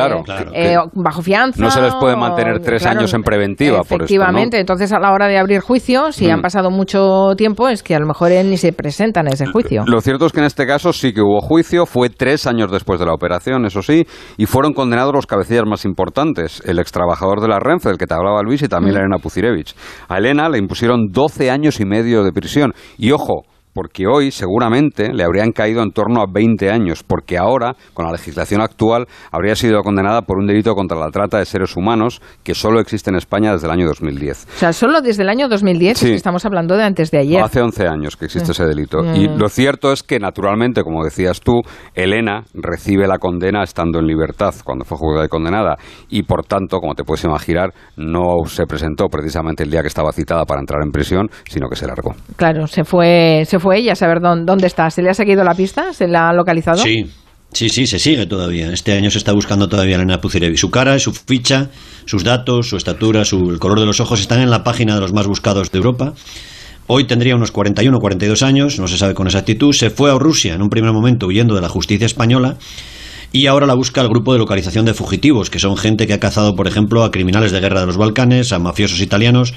eh, 0.52 0.76
bajo 0.94 1.22
fianza. 1.22 1.62
No 1.62 1.70
se 1.70 1.80
les 1.80 1.94
puede 1.94 2.16
mantener 2.16 2.60
tres 2.60 2.84
años 2.86 3.14
en 3.14 3.22
preventiva. 3.22 3.80
Efectivamente, 3.80 4.58
entonces 4.58 4.92
a 4.92 4.98
la 4.98 5.12
hora 5.12 5.28
de 5.28 5.38
abrir 5.38 5.60
juicio, 5.60 6.12
si 6.12 6.28
han 6.28 6.40
mm. 6.40 6.42
pasado 6.42 6.70
mucho 6.70 7.34
tiempo, 7.36 7.68
es 7.68 7.82
que 7.82 7.94
a 7.94 7.98
lo 7.98 8.06
mejor 8.06 8.24
ni 8.44 8.56
se 8.56 8.72
presentan 8.72 9.26
a 9.26 9.30
ese 9.30 9.46
juicio. 9.46 9.84
Lo 9.86 10.00
cierto 10.00 10.26
es 10.26 10.32
que 10.32 10.40
en 10.40 10.46
este 10.46 10.66
caso 10.66 10.92
sí 10.92 11.12
que 11.12 11.20
hubo 11.20 11.40
juicio, 11.40 11.86
fue 11.86 12.08
tres 12.08 12.46
años 12.46 12.70
después 12.70 12.98
de 12.98 13.06
la 13.06 13.12
operación, 13.12 13.66
eso 13.66 13.82
sí, 13.82 14.06
y 14.36 14.46
fueron 14.46 14.72
condenados 14.72 15.12
los 15.14 15.26
cabecillas 15.26 15.64
más 15.66 15.84
importantes, 15.84 16.62
el 16.64 16.78
ex 16.78 16.90
trabajador 16.90 17.40
de 17.40 17.48
la 17.48 17.58
Renfe, 17.58 17.88
del 17.90 17.98
que 17.98 18.06
te 18.06 18.14
hablaba 18.14 18.42
Luis, 18.42 18.62
y 18.62 18.68
también 18.68 18.94
mm. 18.94 18.98
Elena 18.98 19.18
Pucirevich. 19.18 19.74
A 20.08 20.18
Elena 20.18 20.48
le 20.48 20.58
impusieron 20.58 21.08
12 21.10 21.50
años 21.50 21.80
y 21.80 21.84
medio 21.84 22.24
de 22.24 22.32
prisión. 22.32 22.72
Y 22.98 23.12
ojo, 23.12 23.44
porque 23.74 24.06
hoy 24.06 24.30
seguramente 24.30 25.12
le 25.12 25.24
habrían 25.24 25.50
caído 25.52 25.82
en 25.82 25.90
torno 25.90 26.22
a 26.22 26.26
20 26.32 26.70
años, 26.70 27.02
porque 27.02 27.36
ahora, 27.36 27.74
con 27.92 28.06
la 28.06 28.12
legislación 28.12 28.60
actual, 28.60 29.06
habría 29.30 29.56
sido 29.56 29.82
condenada 29.82 30.22
por 30.22 30.38
un 30.38 30.46
delito 30.46 30.74
contra 30.74 30.96
la 30.98 31.10
trata 31.10 31.38
de 31.38 31.44
seres 31.44 31.76
humanos 31.76 32.22
que 32.42 32.54
solo 32.54 32.80
existe 32.80 33.10
en 33.10 33.16
España 33.16 33.52
desde 33.52 33.66
el 33.66 33.72
año 33.72 33.86
2010. 33.86 34.46
O 34.54 34.58
sea, 34.58 34.72
solo 34.72 35.00
desde 35.02 35.24
el 35.24 35.28
año 35.28 35.48
2010 35.48 35.98
sí. 35.98 36.12
estamos 36.12 36.46
hablando 36.46 36.76
de 36.76 36.84
antes 36.84 37.10
de 37.10 37.18
ayer. 37.18 37.42
Hace 37.42 37.60
11 37.60 37.86
años 37.88 38.16
que 38.16 38.26
existe 38.26 38.52
ese 38.52 38.64
delito. 38.64 39.04
Y 39.14 39.28
lo 39.28 39.48
cierto 39.48 39.92
es 39.92 40.02
que, 40.02 40.18
naturalmente, 40.20 40.82
como 40.82 41.04
decías 41.04 41.40
tú, 41.40 41.62
Elena 41.94 42.44
recibe 42.54 43.08
la 43.08 43.18
condena 43.18 43.64
estando 43.64 43.98
en 43.98 44.06
libertad 44.06 44.54
cuando 44.64 44.84
fue 44.84 44.96
juzgada 44.98 45.26
y 45.26 45.28
condenada. 45.28 45.76
Y, 46.08 46.22
por 46.22 46.44
tanto, 46.44 46.78
como 46.78 46.94
te 46.94 47.02
puedes 47.02 47.24
imaginar, 47.24 47.74
no 47.96 48.44
se 48.46 48.66
presentó 48.66 49.08
precisamente 49.08 49.64
el 49.64 49.70
día 49.70 49.82
que 49.82 49.88
estaba 49.88 50.12
citada 50.12 50.44
para 50.44 50.60
entrar 50.60 50.80
en 50.84 50.92
prisión, 50.92 51.28
sino 51.48 51.68
que 51.68 51.76
se 51.76 51.86
largó. 51.86 52.14
Claro, 52.36 52.66
se 52.66 52.84
fue, 52.84 53.42
se 53.44 53.58
fue 53.58 53.63
ella 53.72 53.92
a 53.92 53.96
saber 53.96 54.20
dónde, 54.20 54.44
dónde 54.44 54.66
está. 54.66 54.90
¿Se 54.90 55.02
le 55.02 55.10
ha 55.10 55.14
seguido 55.14 55.44
la 55.44 55.54
pista? 55.54 55.92
¿Se 55.92 56.06
la 56.06 56.28
ha 56.28 56.32
localizado? 56.32 56.78
Sí, 56.78 57.04
Sí, 57.54 57.68
sí, 57.68 57.86
se 57.86 58.00
sigue 58.00 58.26
todavía. 58.26 58.72
Este 58.72 58.94
año 58.94 59.12
se 59.12 59.18
está 59.18 59.32
buscando 59.32 59.68
todavía 59.68 59.94
a 59.94 59.98
Elena 59.98 60.20
Pucirevi. 60.20 60.56
Su 60.56 60.72
cara, 60.72 60.98
su 60.98 61.12
ficha, 61.12 61.70
sus 62.04 62.24
datos, 62.24 62.68
su 62.68 62.76
estatura, 62.76 63.24
su, 63.24 63.48
el 63.48 63.60
color 63.60 63.78
de 63.78 63.86
los 63.86 64.00
ojos 64.00 64.20
están 64.20 64.40
en 64.40 64.50
la 64.50 64.64
página 64.64 64.96
de 64.96 65.00
los 65.00 65.12
más 65.12 65.28
buscados 65.28 65.70
de 65.70 65.78
Europa. 65.78 66.14
Hoy 66.88 67.06
tendría 67.06 67.36
unos 67.36 67.52
41 67.52 67.96
o 67.96 68.00
42 68.00 68.42
años, 68.42 68.80
no 68.80 68.88
se 68.88 68.98
sabe 68.98 69.14
con 69.14 69.28
exactitud. 69.28 69.72
Se 69.72 69.90
fue 69.90 70.10
a 70.10 70.18
Rusia 70.18 70.54
en 70.54 70.62
un 70.62 70.68
primer 70.68 70.92
momento 70.92 71.28
huyendo 71.28 71.54
de 71.54 71.60
la 71.60 71.68
justicia 71.68 72.06
española 72.06 72.56
y 73.30 73.46
ahora 73.46 73.66
la 73.66 73.74
busca 73.74 74.00
el 74.00 74.08
grupo 74.08 74.32
de 74.32 74.40
localización 74.40 74.84
de 74.84 74.92
fugitivos, 74.92 75.48
que 75.48 75.60
son 75.60 75.76
gente 75.76 76.08
que 76.08 76.12
ha 76.14 76.20
cazado, 76.20 76.56
por 76.56 76.66
ejemplo, 76.66 77.04
a 77.04 77.12
criminales 77.12 77.52
de 77.52 77.60
guerra 77.60 77.80
de 77.80 77.86
los 77.86 77.96
Balcanes, 77.96 78.52
a 78.52 78.58
mafiosos 78.58 79.00
italianos, 79.00 79.54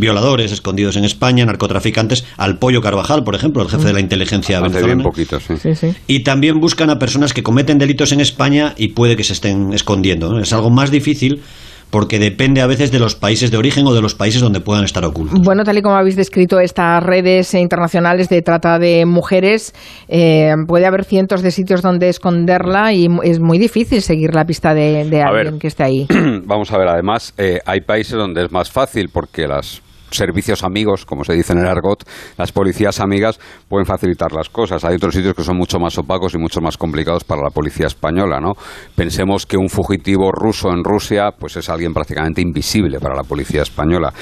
violadores 0.00 0.50
escondidos 0.52 0.96
en 0.96 1.04
España, 1.04 1.44
narcotraficantes, 1.44 2.24
al 2.36 2.58
Pollo 2.58 2.80
Carvajal, 2.80 3.22
por 3.22 3.34
ejemplo, 3.34 3.62
el 3.62 3.68
jefe 3.68 3.86
de 3.86 3.92
la 3.92 4.00
inteligencia 4.00 4.60
venezolana. 4.60 5.04
Poquito, 5.04 5.38
sí. 5.38 5.74
Sí, 5.74 5.94
Y 6.06 6.24
también 6.24 6.58
buscan 6.58 6.90
a 6.90 6.98
personas 6.98 7.32
que 7.32 7.42
cometen 7.42 7.78
delitos 7.78 8.12
en 8.12 8.20
España 8.20 8.74
y 8.76 8.88
puede 8.88 9.16
que 9.16 9.24
se 9.24 9.34
estén 9.34 9.72
escondiendo. 9.72 10.38
Es 10.40 10.52
algo 10.52 10.70
más 10.70 10.90
difícil 10.90 11.42
porque 11.90 12.18
depende 12.18 12.60
a 12.60 12.66
veces 12.66 12.90
de 12.92 12.98
los 12.98 13.14
países 13.16 13.50
de 13.50 13.56
origen 13.56 13.86
o 13.86 13.92
de 13.92 14.00
los 14.00 14.14
países 14.14 14.40
donde 14.40 14.60
puedan 14.60 14.84
estar 14.84 15.04
ocultos. 15.04 15.40
Bueno, 15.42 15.64
tal 15.64 15.76
y 15.78 15.82
como 15.82 15.96
habéis 15.96 16.16
descrito 16.16 16.60
estas 16.60 17.02
redes 17.02 17.52
internacionales 17.54 18.28
de 18.28 18.42
trata 18.42 18.78
de 18.78 19.04
mujeres, 19.06 19.74
eh, 20.08 20.54
puede 20.66 20.86
haber 20.86 21.04
cientos 21.04 21.42
de 21.42 21.50
sitios 21.50 21.82
donde 21.82 22.08
esconderla 22.08 22.92
y 22.92 23.08
es 23.24 23.40
muy 23.40 23.58
difícil 23.58 24.02
seguir 24.02 24.34
la 24.34 24.44
pista 24.44 24.72
de, 24.72 25.22
alguien 25.22 25.58
que 25.58 25.66
esté 25.66 25.84
ahí. 25.84 26.06
Vamos 26.44 26.72
a 26.72 26.78
ver, 26.78 26.88
además 26.88 27.34
eh, 27.36 27.58
hay 27.66 27.80
países 27.80 28.16
donde 28.16 28.44
es 28.44 28.52
más 28.52 28.70
fácil 28.70 29.08
porque 29.12 29.46
las 29.46 29.82
servicios 30.10 30.64
amigos, 30.64 31.04
como 31.04 31.24
se 31.24 31.34
dice 31.34 31.52
en 31.52 31.60
el 31.60 31.66
argot, 31.66 32.04
las 32.36 32.52
policías 32.52 33.00
amigas 33.00 33.38
pueden 33.68 33.86
facilitar 33.86 34.32
las 34.32 34.48
cosas. 34.48 34.84
Hay 34.84 34.96
otros 34.96 35.14
sitios 35.14 35.34
que 35.34 35.44
son 35.44 35.56
mucho 35.56 35.78
más 35.78 35.96
opacos 35.98 36.34
y 36.34 36.38
mucho 36.38 36.60
más 36.60 36.76
complicados 36.76 37.24
para 37.24 37.42
la 37.42 37.50
policía 37.50 37.86
española, 37.86 38.40
¿no? 38.40 38.52
Pensemos 38.94 39.46
que 39.46 39.56
un 39.56 39.68
fugitivo 39.68 40.30
ruso 40.32 40.70
en 40.70 40.84
Rusia, 40.84 41.30
pues 41.38 41.56
es 41.56 41.68
alguien 41.68 41.92
prácticamente 41.92 42.40
invisible 42.40 43.00
para 43.00 43.14
la 43.14 43.24
policía 43.24 43.62
española. 43.62 44.12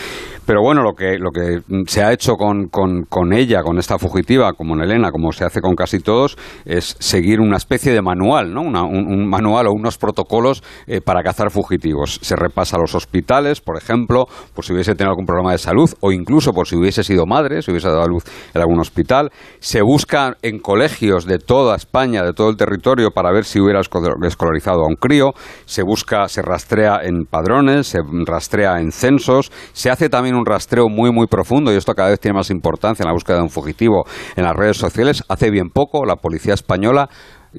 Pero 0.48 0.62
bueno, 0.62 0.82
lo 0.82 0.94
que, 0.94 1.18
lo 1.18 1.30
que 1.30 1.60
se 1.88 2.02
ha 2.02 2.10
hecho 2.10 2.36
con, 2.36 2.68
con, 2.70 3.32
ella, 3.34 3.62
con 3.62 3.78
esta 3.78 3.98
fugitiva, 3.98 4.54
como 4.54 4.74
en 4.76 4.80
Elena, 4.80 5.10
como 5.10 5.30
se 5.30 5.44
hace 5.44 5.60
con 5.60 5.74
casi 5.74 5.98
todos, 6.00 6.38
es 6.64 6.96
seguir 7.00 7.38
una 7.38 7.58
especie 7.58 7.92
de 7.92 8.00
manual, 8.00 8.54
¿no? 8.54 8.62
un, 8.62 9.28
manual 9.28 9.66
o 9.66 9.72
unos 9.72 9.98
protocolos 9.98 10.62
eh, 10.86 11.02
para 11.02 11.22
cazar 11.22 11.50
fugitivos. 11.50 12.18
Se 12.22 12.34
repasa 12.34 12.78
los 12.78 12.94
hospitales, 12.94 13.60
por 13.60 13.76
ejemplo, 13.76 14.24
por 14.54 14.64
si 14.64 14.72
hubiese 14.72 14.94
tenido 14.94 15.10
algún 15.10 15.26
problema 15.26 15.52
de 15.52 15.58
salud 15.58 15.90
o 16.00 16.12
incluso 16.12 16.54
por 16.54 16.66
si 16.66 16.76
hubiese 16.76 17.04
sido 17.04 17.26
madre, 17.26 17.60
si 17.60 17.70
hubiese 17.70 17.88
dado 17.88 18.04
a 18.04 18.08
luz 18.08 18.24
en 18.54 18.62
algún 18.62 18.80
hospital. 18.80 19.30
Se 19.58 19.82
busca 19.82 20.38
en 20.40 20.60
colegios 20.60 21.26
de 21.26 21.40
toda 21.40 21.76
España, 21.76 22.22
de 22.22 22.32
todo 22.32 22.48
el 22.48 22.56
territorio, 22.56 23.10
para 23.10 23.30
ver 23.32 23.44
si 23.44 23.60
hubiera 23.60 23.80
escolarizado 23.80 24.80
a 24.80 24.88
un 24.88 24.96
crío. 24.96 25.34
Se 25.66 25.82
busca, 25.82 26.26
se 26.28 26.40
rastrea 26.40 27.00
en 27.02 27.26
padrones, 27.26 27.88
se 27.88 27.98
rastrea 28.24 28.80
en 28.80 28.92
censos. 28.92 29.52
Se 29.74 29.90
hace 29.90 30.08
también 30.08 30.37
un 30.38 30.46
rastreo 30.46 30.88
muy, 30.88 31.12
muy 31.12 31.26
profundo, 31.26 31.72
y 31.72 31.76
esto 31.76 31.94
cada 31.94 32.10
vez 32.10 32.20
tiene 32.20 32.36
más 32.36 32.50
importancia 32.50 33.02
en 33.02 33.08
la 33.08 33.12
búsqueda 33.12 33.38
de 33.38 33.42
un 33.42 33.50
fugitivo 33.50 34.04
en 34.36 34.44
las 34.44 34.56
redes 34.56 34.76
sociales. 34.76 35.22
Hace 35.28 35.50
bien 35.50 35.70
poco 35.70 36.04
la 36.04 36.16
policía 36.16 36.54
española 36.54 37.08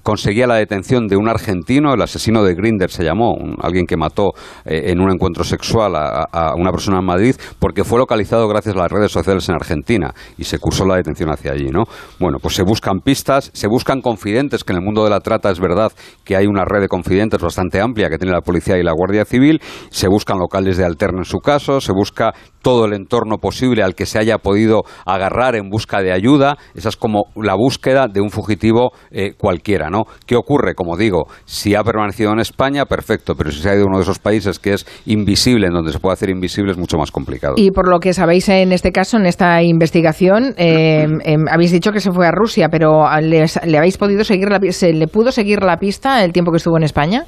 conseguía 0.03 0.47
la 0.47 0.55
detención 0.55 1.07
de 1.07 1.17
un 1.17 1.27
argentino, 1.27 1.93
el 1.93 2.01
asesino 2.01 2.43
de 2.43 2.53
Grinder 2.53 2.89
se 2.89 3.03
llamó, 3.03 3.35
alguien 3.61 3.85
que 3.85 3.97
mató 3.97 4.31
eh, 4.65 4.91
en 4.91 4.99
un 5.01 5.11
encuentro 5.11 5.43
sexual 5.43 5.93
a, 5.95 6.53
una 6.55 6.71
persona 6.71 6.99
en 6.99 7.05
Madrid, 7.05 7.35
porque 7.59 7.83
fue 7.83 7.99
localizado 7.99 8.47
gracias 8.47 8.75
a 8.75 8.79
las 8.79 8.91
redes 8.91 9.11
sociales 9.11 9.47
en 9.49 9.55
Argentina 9.55 10.13
y 10.37 10.43
se 10.43 10.59
cursó 10.59 10.85
la 10.85 10.95
detención 10.95 11.29
hacia 11.31 11.51
allí, 11.51 11.69
¿no? 11.69 11.83
Bueno, 12.19 12.37
pues 12.41 12.55
se 12.55 12.63
buscan 12.63 12.99
pistas, 12.99 13.51
se 13.53 13.67
buscan 13.67 14.01
confidentes, 14.01 14.63
que 14.63 14.73
en 14.73 14.79
el 14.79 14.85
mundo 14.85 15.03
de 15.03 15.09
la 15.09 15.19
trata 15.19 15.49
es 15.49 15.59
verdad 15.59 15.91
que 16.23 16.35
hay 16.35 16.45
una 16.45 16.65
red 16.65 16.81
de 16.81 16.87
confidentes 16.87 17.41
bastante 17.41 17.81
amplia 17.81 18.09
que 18.09 18.17
tiene 18.17 18.33
la 18.33 18.41
policía 18.41 18.77
y 18.77 18.83
la 18.83 18.93
Guardia 18.93 19.25
Civil, 19.25 19.61
se 19.89 20.07
buscan 20.07 20.37
locales 20.37 20.77
de 20.77 20.85
alterno 20.85 21.19
en 21.19 21.25
su 21.25 21.39
caso, 21.39 21.81
se 21.81 21.91
busca 21.91 22.33
todo 22.61 22.85
el 22.85 22.93
entorno 22.93 23.37
posible 23.37 23.83
al 23.83 23.95
que 23.95 24.05
se 24.05 24.19
haya 24.19 24.37
podido 24.37 24.83
agarrar 25.05 25.55
en 25.55 25.69
busca 25.69 26.01
de 26.01 26.11
ayuda, 26.11 26.57
esa 26.75 26.89
es 26.89 26.95
como 26.95 27.25
la 27.35 27.55
búsqueda 27.55 28.07
de 28.07 28.21
un 28.21 28.29
fugitivo 28.29 28.91
eh, 29.11 29.33
cualquiera. 29.37 29.89
¿Qué 30.25 30.35
ocurre? 30.35 30.75
Como 30.75 30.97
digo, 30.97 31.27
si 31.45 31.75
ha 31.75 31.83
permanecido 31.83 32.31
en 32.31 32.39
España, 32.39 32.85
perfecto, 32.85 33.35
pero 33.35 33.51
si 33.51 33.61
se 33.61 33.69
ha 33.69 33.75
ido 33.75 33.83
a 33.83 33.87
uno 33.87 33.97
de 33.97 34.03
esos 34.03 34.19
países 34.19 34.59
que 34.59 34.73
es 34.73 34.85
invisible, 35.05 35.67
en 35.67 35.73
donde 35.73 35.91
se 35.91 35.99
puede 35.99 36.13
hacer 36.13 36.29
invisible, 36.29 36.71
es 36.71 36.77
mucho 36.77 36.97
más 36.97 37.11
complicado. 37.11 37.55
Y 37.57 37.71
por 37.71 37.89
lo 37.89 37.99
que 37.99 38.13
sabéis 38.13 38.49
en 38.49 38.71
este 38.71 38.91
caso, 38.91 39.17
en 39.17 39.25
esta 39.25 39.61
investigación, 39.63 40.53
eh, 40.57 41.07
em, 41.23 41.45
habéis 41.49 41.71
dicho 41.71 41.91
que 41.91 41.99
se 41.99 42.11
fue 42.11 42.27
a 42.27 42.31
Rusia, 42.31 42.69
pero 42.69 43.05
¿le 43.21 43.77
habéis 43.77 43.97
podido 43.97 44.23
seguir 44.23 44.49
la, 44.49 44.59
¿se 44.71 44.93
le 44.93 45.07
pudo 45.07 45.31
seguir 45.31 45.63
la 45.63 45.77
pista 45.77 46.23
el 46.23 46.33
tiempo 46.33 46.51
que 46.51 46.57
estuvo 46.57 46.77
en 46.77 46.83
España? 46.83 47.25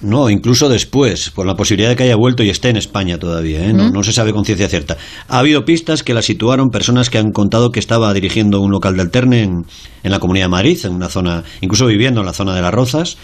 No, 0.00 0.28
incluso 0.28 0.68
después, 0.68 1.30
por 1.30 1.46
la 1.46 1.54
posibilidad 1.54 1.88
de 1.88 1.96
que 1.96 2.02
haya 2.02 2.16
vuelto 2.16 2.42
y 2.42 2.50
esté 2.50 2.68
en 2.68 2.76
España 2.76 3.18
todavía. 3.18 3.64
¿eh? 3.64 3.72
No, 3.72 4.02
se 4.02 4.12
sabe 4.12 4.32
con 4.32 4.44
ciencia 4.44 4.68
cierta. 4.68 4.96
Ha 5.28 5.38
habido 5.38 5.64
pistas 5.64 6.02
que 6.02 6.14
la 6.14 6.22
situaron 6.22 6.68
personas 6.70 7.10
que 7.10 7.18
han 7.18 7.30
contado 7.30 7.70
que 7.70 7.80
estaba 7.80 8.12
dirigiendo 8.12 8.60
un 8.60 8.70
local 8.70 8.96
de 8.96 9.02
alterne 9.02 9.42
en, 9.42 9.64
la 10.02 10.18
Comunidad 10.18 10.46
de 10.46 10.50
Madrid, 10.50 10.78
en 10.84 10.92
una 10.92 11.08
zona, 11.08 11.44
incluso 11.60 11.86
viviendo 11.86 12.20
en 12.20 12.26
la 12.26 12.32
zona 12.32 12.54
de 12.54 12.62
las 12.62 12.74
Rozas. 12.74 13.16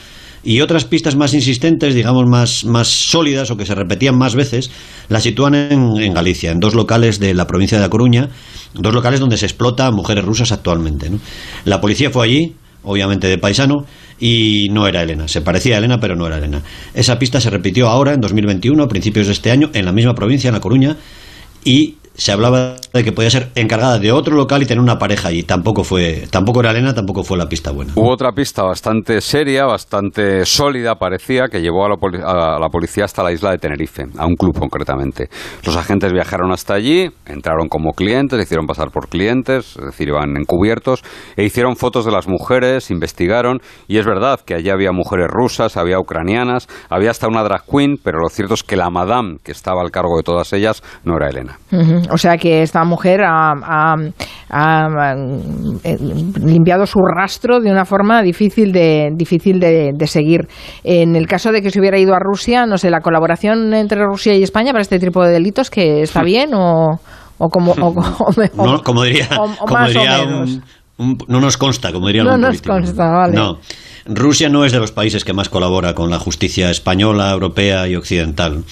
Y 0.43 0.63
otras 0.63 0.87
pistas 0.87 1.17
más 1.17 1.35
insistentes, 1.35 1.95
digamos 1.95 2.27
más, 2.27 2.65
más 2.65 2.89
sólidas 2.89 3.51
o 3.51 3.59
que 3.59 3.67
se 3.67 3.75
repetían 3.75 4.17
más 4.17 4.35
veces, 4.35 4.71
la 5.11 5.21
sitúan 5.21 5.55
en, 5.55 6.15
Galicia, 6.15 6.51
en 6.51 6.61
dos 6.61 6.75
locales 6.75 7.21
de 7.21 7.35
la 7.35 7.47
provincia 7.47 7.77
de 7.77 7.83
La 7.83 7.91
Coruña, 7.91 8.31
dos 8.73 8.95
locales 8.95 9.21
donde 9.21 9.37
se 9.37 9.45
explota 9.45 9.87
a 9.87 9.91
mujeres 9.91 10.25
rusas 10.25 10.51
actualmente. 10.51 11.11
La 11.67 11.83
policía 11.83 12.11
fue 12.11 12.25
allí, 12.25 12.55
obviamente 12.83 13.27
de 13.27 13.37
paisano, 13.37 13.85
y 14.21 14.69
no 14.71 14.87
era 14.87 15.03
Elena. 15.03 15.27
Se 15.27 15.41
parecía 15.41 15.75
a 15.75 15.79
Elena, 15.79 15.99
pero 15.99 16.15
no 16.15 16.27
era 16.27 16.37
Elena. 16.37 16.63
Esa 16.95 17.19
pista 17.19 17.41
se 17.41 17.51
repitió 17.51 17.89
ahora, 17.89 18.13
en 18.13 18.21
2021, 18.21 18.83
a 18.83 18.89
principios 18.89 19.27
de 19.27 19.33
este 19.33 19.51
año, 19.51 19.71
en 19.73 19.87
la 19.87 19.93
misma 19.93 20.15
provincia, 20.15 20.49
en 20.49 20.55
La 20.55 20.61
Coruña, 20.61 20.97
y 21.65 21.97
se 22.21 22.33
hablaba 22.33 22.77
de 22.93 23.03
que 23.03 23.13
podía 23.13 23.31
ser 23.31 23.49
encargada 23.55 23.99
de 23.99 24.13
otro 24.13 24.37
local 24.37 24.63
y 24.63 24.67
tener 24.67 24.83
una 24.83 24.99
pareja 24.99 25.29
allí. 25.29 25.43
Tampoco 25.43 25.85
fue, 25.85 26.27
tampoco 26.31 26.61
era 26.61 26.71
Elena, 26.71 26.93
tampoco 26.93 27.25
fue 27.25 27.39
la 27.39 27.47
pista 27.47 27.71
buena. 27.71 27.95
Hubo 27.97 28.11
otra 28.11 28.33
pista 28.33 28.63
bastante 28.63 29.23
seria, 29.23 29.65
bastante 29.65 30.45
sólida, 30.45 30.97
parecía, 30.97 31.49
que 31.51 31.63
llevó 31.63 31.87
a 31.87 31.89
la, 31.89 32.69
policía 32.69 33.07
hasta 33.07 33.23
la 33.23 33.33
isla 33.33 33.53
de 33.53 33.59
Tenerife, 33.59 34.05
a 34.19 34.27
un 34.27 34.35
club 34.35 34.59
concretamente. 34.59 35.31
Los 35.65 35.79
agentes 35.79 36.13
viajaron 36.13 36.53
hasta 36.53 36.75
allí, 36.75 37.09
entraron 37.25 37.69
como 37.69 37.93
clientes, 37.93 38.39
hicieron 38.39 38.67
pasar 38.67 38.91
por 38.91 39.09
clientes, 39.09 39.77
es 39.79 39.87
decir, 39.87 40.09
iban 40.09 40.37
encubiertos, 40.37 41.03
e 41.39 41.45
hicieron 41.45 41.75
fotos 41.77 42.05
de 42.05 42.13
las 42.13 42.29
mujeres, 42.29 42.91
investigaron, 42.91 43.63
y 43.89 43.97
es 43.97 44.05
verdad 44.05 44.41
que 44.45 44.55
allí 44.55 44.69
había 44.69 44.93
mujeres 44.93 45.29
rusas, 45.29 45.79
había 45.79 45.99
ucranianas, 45.99 46.69
había 46.91 47.13
hasta 47.13 47.29
una 47.29 47.43
drag 47.43 47.65
queen, 47.65 47.97
pero 48.05 48.19
lo 48.19 48.29
cierto 48.29 48.53
es 48.53 48.63
que 48.63 48.77
la 48.77 48.91
madame 48.91 49.39
que 49.43 49.53
estaba 49.53 49.81
al 49.81 49.91
cargo 49.91 50.19
de 50.19 50.23
todas 50.23 50.53
ellas 50.53 50.83
no 51.05 51.17
era 51.17 51.31
Elena. 51.31 51.59
O 52.11 52.19
sea 52.19 52.37
que 52.37 52.63
esta 52.63 52.85
mujer 52.85 53.21
ha, 53.25 53.95
eh, 55.85 55.97
limpiado 56.43 56.87
su 56.87 56.99
rastro 57.01 57.61
de 57.61 57.71
una 57.71 57.85
forma 57.85 58.23
difícil 58.23 58.73
de 58.73 59.11
difícil 59.15 59.61
de, 59.61 60.07
seguir. 60.07 60.49
En 60.85 61.17
el 61.17 61.27
caso 61.27 61.53
de 61.53 61.63
que 61.63 61.71
se 61.71 61.81
hubiera 61.81 61.99
ido 61.99 62.15
a 62.15 62.19
Rusia, 62.19 62.67
no 62.67 62.79
sé, 62.79 62.91
la 62.91 63.01
colaboración 63.01 63.73
entre 63.75 64.05
Rusia 64.05 64.35
y 64.35 64.43
España 64.43 64.73
para 64.73 64.83
este 64.83 64.99
tipo 64.99 65.25
de 65.25 65.33
delitos, 65.33 65.71
que 65.71 66.03
está 66.03 66.23
bien 66.23 66.55
o, 66.55 67.01
o 67.39 67.49
como, 67.49 67.75
no, 67.75 68.83
como 68.83 69.03
diría, 69.05 69.29
no 71.29 71.41
nos 71.41 71.57
consta, 71.57 71.93
como 71.93 72.07
diría 72.09 72.25
No 72.25 72.37
nos 72.37 72.61
consta, 72.61 73.09
vale. 73.11 73.35
No. 73.35 73.59
Rusia 74.07 74.49
no 74.49 74.65
es 74.65 74.73
de 74.73 74.79
los 74.79 74.93
países 74.93 75.25
que 75.25 75.33
más 75.33 75.49
colabora 75.49 75.95
con 75.95 76.11
la 76.11 76.19
justicia 76.19 76.71
española, 76.71 77.31
europea 77.31 77.87
y 77.89 77.97
occidental. 77.97 78.65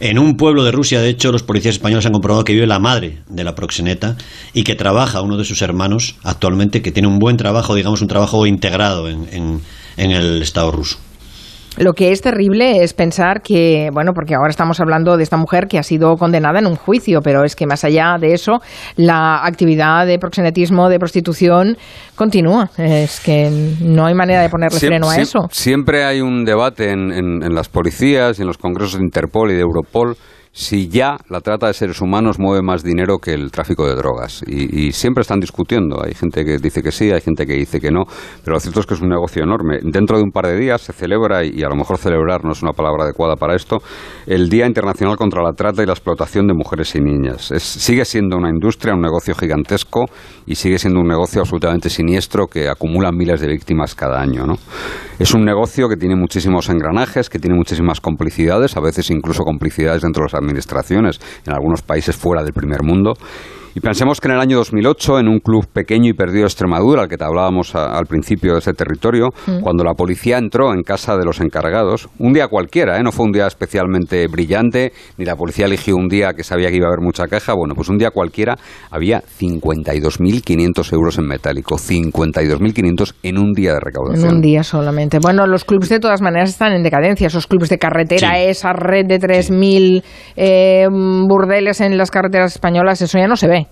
En 0.00 0.18
un 0.20 0.36
pueblo 0.36 0.62
de 0.62 0.70
Rusia, 0.70 1.00
de 1.00 1.08
hecho, 1.08 1.32
los 1.32 1.42
policías 1.42 1.74
españoles 1.74 2.06
han 2.06 2.12
comprobado 2.12 2.44
que 2.44 2.52
vive 2.52 2.68
la 2.68 2.78
madre 2.78 3.18
de 3.28 3.42
la 3.42 3.56
proxeneta 3.56 4.16
y 4.54 4.62
que 4.62 4.76
trabaja 4.76 5.22
uno 5.22 5.36
de 5.36 5.44
sus 5.44 5.60
hermanos 5.60 6.14
actualmente, 6.22 6.82
que 6.82 6.92
tiene 6.92 7.08
un 7.08 7.18
buen 7.18 7.36
trabajo, 7.36 7.74
digamos, 7.74 8.00
un 8.00 8.06
trabajo 8.06 8.46
integrado 8.46 9.08
en, 9.08 9.60
en, 9.96 10.10
el 10.10 10.40
Estado 10.40 10.70
ruso. 10.70 10.98
Lo 11.78 11.92
que 11.92 12.10
es 12.10 12.20
terrible 12.22 12.82
es 12.82 12.92
pensar 12.92 13.40
que, 13.40 13.88
bueno, 13.92 14.12
porque 14.12 14.34
ahora 14.34 14.50
estamos 14.50 14.80
hablando 14.80 15.16
de 15.16 15.22
esta 15.22 15.36
mujer 15.36 15.68
que 15.68 15.78
ha 15.78 15.82
sido 15.82 16.16
condenada 16.16 16.58
en 16.58 16.66
un 16.66 16.74
juicio, 16.74 17.20
pero 17.22 17.44
es 17.44 17.54
que 17.54 17.66
más 17.66 17.84
allá 17.84 18.16
de 18.20 18.32
eso, 18.32 18.60
la 18.96 19.44
actividad 19.46 20.06
de 20.06 20.18
proxenetismo, 20.18 20.88
de 20.88 20.98
prostitución, 20.98 21.76
continúa. 22.16 22.70
Es 22.76 23.20
que 23.20 23.48
no 23.80 24.06
hay 24.06 24.14
manera 24.14 24.42
de 24.42 24.48
ponerle 24.48 24.78
freno 24.78 25.08
a 25.08 25.18
eso. 25.18 25.46
Siempre 25.50 26.04
hay 26.04 26.20
un 26.20 26.44
debate 26.44 26.90
en, 26.90 27.12
en 27.12 27.54
las 27.54 27.68
policías 27.68 28.38
y 28.38 28.42
en 28.42 28.48
los 28.48 28.58
congresos 28.58 28.98
de 28.98 29.04
Interpol 29.04 29.52
y 29.52 29.54
de 29.54 29.60
Europol 29.60 30.16
si 30.52 30.88
ya 30.88 31.16
la 31.28 31.40
trata 31.40 31.66
de 31.66 31.74
seres 31.74 32.00
humanos 32.00 32.38
mueve 32.38 32.62
más 32.62 32.82
dinero 32.82 33.18
que 33.18 33.32
el 33.32 33.50
tráfico 33.50 33.86
de 33.86 33.94
drogas. 33.94 34.42
Y, 34.46 34.92
siempre 34.92 35.22
están 35.22 35.40
discutiendo. 35.40 36.02
Hay 36.02 36.14
gente 36.14 36.44
que 36.44 36.58
dice 36.58 36.82
que 36.82 36.90
sí, 36.90 37.10
hay 37.10 37.20
gente 37.20 37.46
que 37.46 37.54
dice 37.54 37.80
que 37.80 37.90
no. 37.90 38.04
Pero 38.42 38.54
lo 38.54 38.60
cierto 38.60 38.80
es 38.80 38.86
que 38.86 38.94
es 38.94 39.00
un 39.00 39.08
negocio 39.08 39.42
enorme. 39.42 39.78
Dentro 39.82 40.16
de 40.16 40.24
un 40.24 40.30
par 40.30 40.46
de 40.46 40.58
días 40.58 40.80
se 40.80 40.92
celebra, 40.92 41.44
y 41.44 41.62
a 41.62 41.68
lo 41.68 41.76
mejor 41.76 41.98
celebrar 41.98 42.44
no 42.44 42.52
es 42.52 42.62
una 42.62 42.72
palabra 42.72 43.04
adecuada 43.04 43.36
para 43.36 43.54
esto, 43.54 43.78
el 44.26 44.48
Día 44.48 44.66
Internacional 44.66 45.16
contra 45.16 45.42
la 45.42 45.52
Trata 45.52 45.82
y 45.82 45.86
la 45.86 45.92
Explotación 45.92 46.46
de 46.46 46.54
Mujeres 46.54 46.94
y 46.94 47.00
Niñas. 47.00 47.52
sigue 47.58 48.04
siendo 48.04 48.36
una 48.36 48.48
industria, 48.48 48.94
un 48.94 49.02
negocio 49.02 49.34
gigantesco 49.34 50.06
y 50.46 50.54
sigue 50.54 50.78
siendo 50.78 51.00
un 51.00 51.08
negocio 51.08 51.40
absolutamente 51.40 51.90
siniestro 51.90 52.46
que 52.46 52.68
acumula 52.68 53.12
miles 53.12 53.40
de 53.40 53.48
víctimas 53.48 53.94
cada 53.94 54.20
año. 54.20 54.46
¿no? 54.46 54.54
Es 55.18 55.34
un 55.34 55.44
negocio 55.44 55.88
que 55.88 55.96
tiene 55.96 56.16
muchísimos 56.16 56.68
engranajes, 56.68 57.28
que 57.28 57.38
tiene 57.38 57.56
muchísimas 57.56 58.00
complicidades, 58.00 58.76
a 58.76 58.80
veces 58.80 59.10
incluso 59.10 59.42
complicidades 59.42 60.02
dentro 60.02 60.22
de 60.22 60.24
los 60.26 60.34
administraciones 60.38 61.20
en 61.46 61.52
algunos 61.52 61.82
países 61.82 62.16
fuera 62.16 62.42
del 62.42 62.52
primer 62.52 62.82
mundo 62.82 63.14
y 63.78 63.80
pensemos 63.80 64.20
que 64.20 64.26
en 64.26 64.34
el 64.34 64.40
año 64.40 64.56
2008, 64.56 65.20
en 65.20 65.28
un 65.28 65.38
club 65.38 65.64
pequeño 65.72 66.10
y 66.10 66.12
perdido 66.12 66.40
de 66.40 66.46
Extremadura, 66.46 67.02
al 67.02 67.08
que 67.08 67.16
te 67.16 67.22
hablábamos 67.22 67.76
al 67.76 68.06
principio 68.06 68.54
de 68.54 68.58
ese 68.58 68.72
territorio, 68.72 69.28
mm. 69.46 69.60
cuando 69.60 69.84
la 69.84 69.94
policía 69.94 70.36
entró 70.36 70.74
en 70.74 70.82
casa 70.82 71.16
de 71.16 71.24
los 71.24 71.40
encargados, 71.40 72.08
un 72.18 72.32
día 72.32 72.48
cualquiera, 72.48 72.98
¿eh? 72.98 73.04
no 73.04 73.12
fue 73.12 73.26
un 73.26 73.30
día 73.30 73.46
especialmente 73.46 74.26
brillante, 74.26 74.90
ni 75.16 75.24
la 75.24 75.36
policía 75.36 75.66
eligió 75.66 75.94
un 75.94 76.08
día 76.08 76.32
que 76.32 76.42
sabía 76.42 76.70
que 76.70 76.76
iba 76.78 76.86
a 76.86 76.88
haber 76.88 77.04
mucha 77.04 77.28
caja, 77.28 77.54
bueno, 77.54 77.76
pues 77.76 77.88
un 77.88 77.98
día 77.98 78.10
cualquiera 78.10 78.58
había 78.90 79.20
52.500 79.20 80.92
euros 80.92 81.16
en 81.18 81.28
metálico, 81.28 81.76
52.500 81.76 83.14
en 83.22 83.38
un 83.38 83.52
día 83.52 83.74
de 83.74 83.80
recaudación. 83.80 84.28
En 84.28 84.34
un 84.38 84.42
día 84.42 84.64
solamente. 84.64 85.20
Bueno, 85.22 85.46
los 85.46 85.64
clubs 85.64 85.88
de 85.88 86.00
todas 86.00 86.20
maneras 86.20 86.50
están 86.50 86.72
en 86.72 86.82
decadencia, 86.82 87.28
esos 87.28 87.46
clubs 87.46 87.68
de 87.68 87.78
carretera, 87.78 88.40
esa 88.40 88.72
red 88.72 89.06
de 89.06 89.20
3.000 89.20 90.02
eh, 90.34 90.88
burdeles 90.90 91.80
en 91.80 91.96
las 91.96 92.10
carreteras 92.10 92.54
españolas, 92.54 93.00
eso 93.02 93.18
ya 93.18 93.28
no 93.28 93.36
se 93.36 93.46
ve 93.46 93.67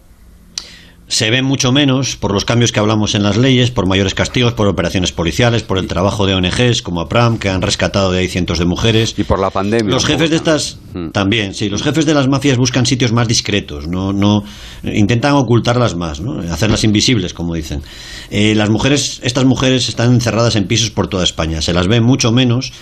se 1.08 1.30
ve 1.30 1.42
mucho 1.42 1.70
menos 1.70 2.16
por 2.16 2.32
los 2.32 2.44
cambios 2.44 2.72
que 2.72 2.80
hablamos 2.80 3.14
en 3.14 3.22
las 3.22 3.36
leyes, 3.36 3.70
por 3.70 3.86
mayores 3.86 4.14
castigos, 4.14 4.54
por 4.54 4.66
operaciones 4.66 5.12
policiales, 5.12 5.62
por 5.62 5.78
el 5.78 5.86
trabajo 5.86 6.26
de 6.26 6.34
ONGs 6.34 6.82
como 6.82 7.00
APRAM, 7.00 7.38
que 7.38 7.48
han 7.48 7.62
rescatado 7.62 8.10
de 8.10 8.20
ahí 8.20 8.28
cientos 8.28 8.58
de 8.58 8.64
mujeres. 8.64 9.14
Y 9.16 9.22
por 9.22 9.38
la 9.38 9.50
pandemia. 9.50 9.92
Los 9.92 10.04
jefes 10.04 10.30
de 10.30 10.36
estas 10.36 10.78
mm. 10.94 11.10
también, 11.10 11.54
sí, 11.54 11.68
los 11.68 11.82
jefes 11.82 12.06
de 12.06 12.14
las 12.14 12.28
mafias 12.28 12.56
buscan 12.56 12.86
sitios 12.86 13.12
más 13.12 13.28
discretos, 13.28 13.86
no, 13.86 14.12
no 14.12 14.42
intentan 14.82 15.34
ocultarlas 15.34 15.94
más, 15.94 16.20
¿no? 16.20 16.40
hacerlas 16.52 16.82
invisibles, 16.82 17.34
como 17.34 17.54
dicen. 17.54 17.82
Eh, 18.30 18.54
las 18.56 18.68
mujeres, 18.68 19.20
estas 19.22 19.44
mujeres 19.44 19.88
están 19.88 20.12
encerradas 20.12 20.56
en 20.56 20.66
pisos 20.66 20.90
por 20.90 21.06
toda 21.06 21.22
España, 21.22 21.62
se 21.62 21.72
las 21.72 21.86
ve 21.86 22.00
mucho 22.00 22.32
menos 22.32 22.72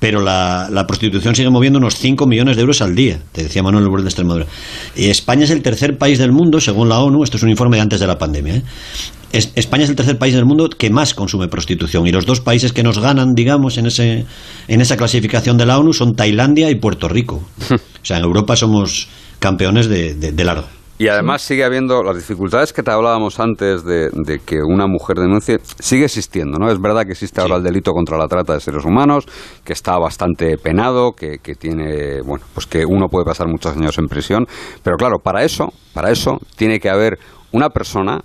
pero 0.00 0.22
la, 0.22 0.84
prostitución 0.88 1.36
sigue 1.36 1.50
moviendo 1.50 1.78
unos 1.78 1.94
5 1.96 2.26
millones 2.26 2.56
de 2.56 2.62
euros 2.62 2.80
al 2.80 2.94
día, 2.94 3.20
te 3.32 3.44
decía 3.44 3.62
Manuel 3.62 3.86
Borde 3.88 4.04
de 4.04 4.08
Extremadura. 4.08 4.46
Y 4.96 5.10
España 5.10 5.44
es 5.44 5.50
el 5.50 5.62
tercer 5.62 5.98
país 5.98 6.18
del 6.18 6.32
mundo, 6.32 6.60
según 6.60 6.88
la 6.88 6.98
ONU, 6.98 7.22
esto 7.22 7.36
es 7.36 7.42
un 7.42 7.50
informe 7.50 7.76
de 7.76 7.82
antes 7.82 8.00
de 8.00 8.06
la 8.06 8.18
pandemia, 8.18 8.56
¿eh? 8.56 8.62
España 9.32 9.84
es 9.84 9.90
el 9.90 9.94
tercer 9.94 10.18
país 10.18 10.34
del 10.34 10.44
mundo 10.44 10.68
que 10.68 10.90
más 10.90 11.14
consume 11.14 11.46
prostitución 11.46 12.04
y 12.04 12.10
los 12.10 12.26
dos 12.26 12.40
países 12.40 12.72
que 12.72 12.82
nos 12.82 12.98
ganan, 12.98 13.34
digamos, 13.34 13.78
en, 13.78 13.86
ese, 13.86 14.24
en 14.66 14.80
esa 14.80 14.96
clasificación 14.96 15.56
de 15.56 15.66
la 15.66 15.78
ONU 15.78 15.92
son 15.92 16.16
Tailandia 16.16 16.68
y 16.68 16.74
Puerto 16.74 17.08
Rico. 17.08 17.40
o 17.70 18.04
sea, 18.04 18.16
en 18.16 18.24
Europa 18.24 18.56
somos 18.56 19.06
campeones 19.38 19.88
de, 19.88 20.14
de 20.14 20.44
largo. 20.44 20.79
Y 21.00 21.08
además 21.08 21.40
sigue 21.40 21.64
habiendo 21.64 22.02
las 22.02 22.14
dificultades 22.14 22.74
que 22.74 22.82
te 22.82 22.90
hablábamos 22.90 23.40
antes 23.40 23.86
de, 23.86 24.10
que 24.44 24.56
una 24.62 24.86
mujer 24.86 25.16
denuncie, 25.16 25.58
sigue 25.62 26.04
existiendo, 26.04 26.58
¿no? 26.58 26.70
Es 26.70 26.78
verdad 26.78 27.06
que 27.06 27.12
existe 27.12 27.40
ahora 27.40 27.56
el 27.56 27.62
delito 27.62 27.92
contra 27.92 28.18
la 28.18 28.28
trata 28.28 28.52
de 28.52 28.60
seres 28.60 28.84
humanos, 28.84 29.24
que 29.64 29.72
está 29.72 29.96
bastante 29.96 30.58
penado, 30.58 31.12
que, 31.12 31.38
que 31.38 31.54
tiene, 31.54 32.20
bueno, 32.20 32.44
pues 32.52 32.66
que 32.66 32.84
uno 32.84 33.08
puede 33.08 33.24
pasar 33.24 33.48
muchos 33.48 33.74
años 33.74 33.96
en 33.96 34.08
prisión, 34.08 34.44
pero 34.82 34.98
claro, 34.98 35.20
para 35.24 35.42
eso, 35.42 35.72
para 35.94 36.10
eso 36.10 36.38
tiene 36.56 36.80
que 36.80 36.90
haber 36.90 37.18
una 37.50 37.70
persona 37.70 38.20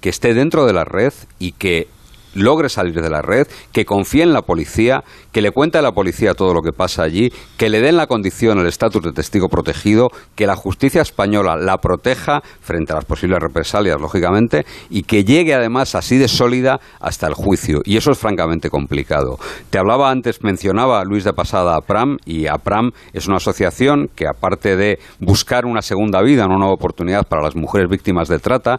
que 0.00 0.10
esté 0.10 0.32
dentro 0.32 0.66
de 0.66 0.72
la 0.72 0.84
red 0.84 1.12
y 1.40 1.50
que 1.50 1.88
logre 2.34 2.68
salir 2.68 3.00
de 3.00 3.10
la 3.10 3.22
red, 3.22 3.46
que 3.72 3.84
confíe 3.84 4.22
en 4.22 4.32
la 4.32 4.42
policía, 4.42 5.04
que 5.32 5.42
le 5.42 5.50
cuente 5.50 5.78
a 5.78 5.82
la 5.82 5.92
policía 5.92 6.34
todo 6.34 6.54
lo 6.54 6.62
que 6.62 6.72
pasa 6.72 7.02
allí, 7.02 7.32
que 7.56 7.68
le 7.68 7.80
den 7.80 7.96
la 7.96 8.06
condición, 8.06 8.58
el 8.58 8.66
estatus 8.66 9.02
de 9.02 9.12
testigo 9.12 9.48
protegido, 9.48 10.10
que 10.34 10.46
la 10.46 10.56
justicia 10.56 11.02
española 11.02 11.56
la 11.56 11.78
proteja 11.78 12.42
frente 12.60 12.92
a 12.92 12.96
las 12.96 13.04
posibles 13.04 13.38
represalias, 13.40 14.00
lógicamente, 14.00 14.64
y 14.88 15.02
que 15.02 15.24
llegue 15.24 15.54
además 15.54 15.94
así 15.94 16.18
de 16.18 16.28
sólida 16.28 16.80
hasta 17.00 17.26
el 17.26 17.34
juicio. 17.34 17.80
Y 17.84 17.96
eso 17.96 18.10
es 18.10 18.18
francamente 18.18 18.70
complicado. 18.70 19.38
Te 19.70 19.78
hablaba 19.78 20.10
antes, 20.10 20.42
mencionaba 20.42 21.04
Luis 21.04 21.24
de 21.24 21.32
Pasada 21.32 21.76
a 21.76 21.80
PRAM, 21.80 22.18
y 22.24 22.46
APRAM 22.46 22.90
es 23.12 23.26
una 23.26 23.36
asociación 23.36 24.08
que 24.14 24.26
aparte 24.26 24.76
de 24.76 24.98
buscar 25.18 25.66
una 25.66 25.82
segunda 25.82 26.22
vida, 26.22 26.46
una 26.46 26.58
nueva 26.58 26.74
oportunidad 26.74 27.26
para 27.26 27.42
las 27.42 27.56
mujeres 27.56 27.88
víctimas 27.88 28.28
de 28.28 28.38
trata, 28.38 28.78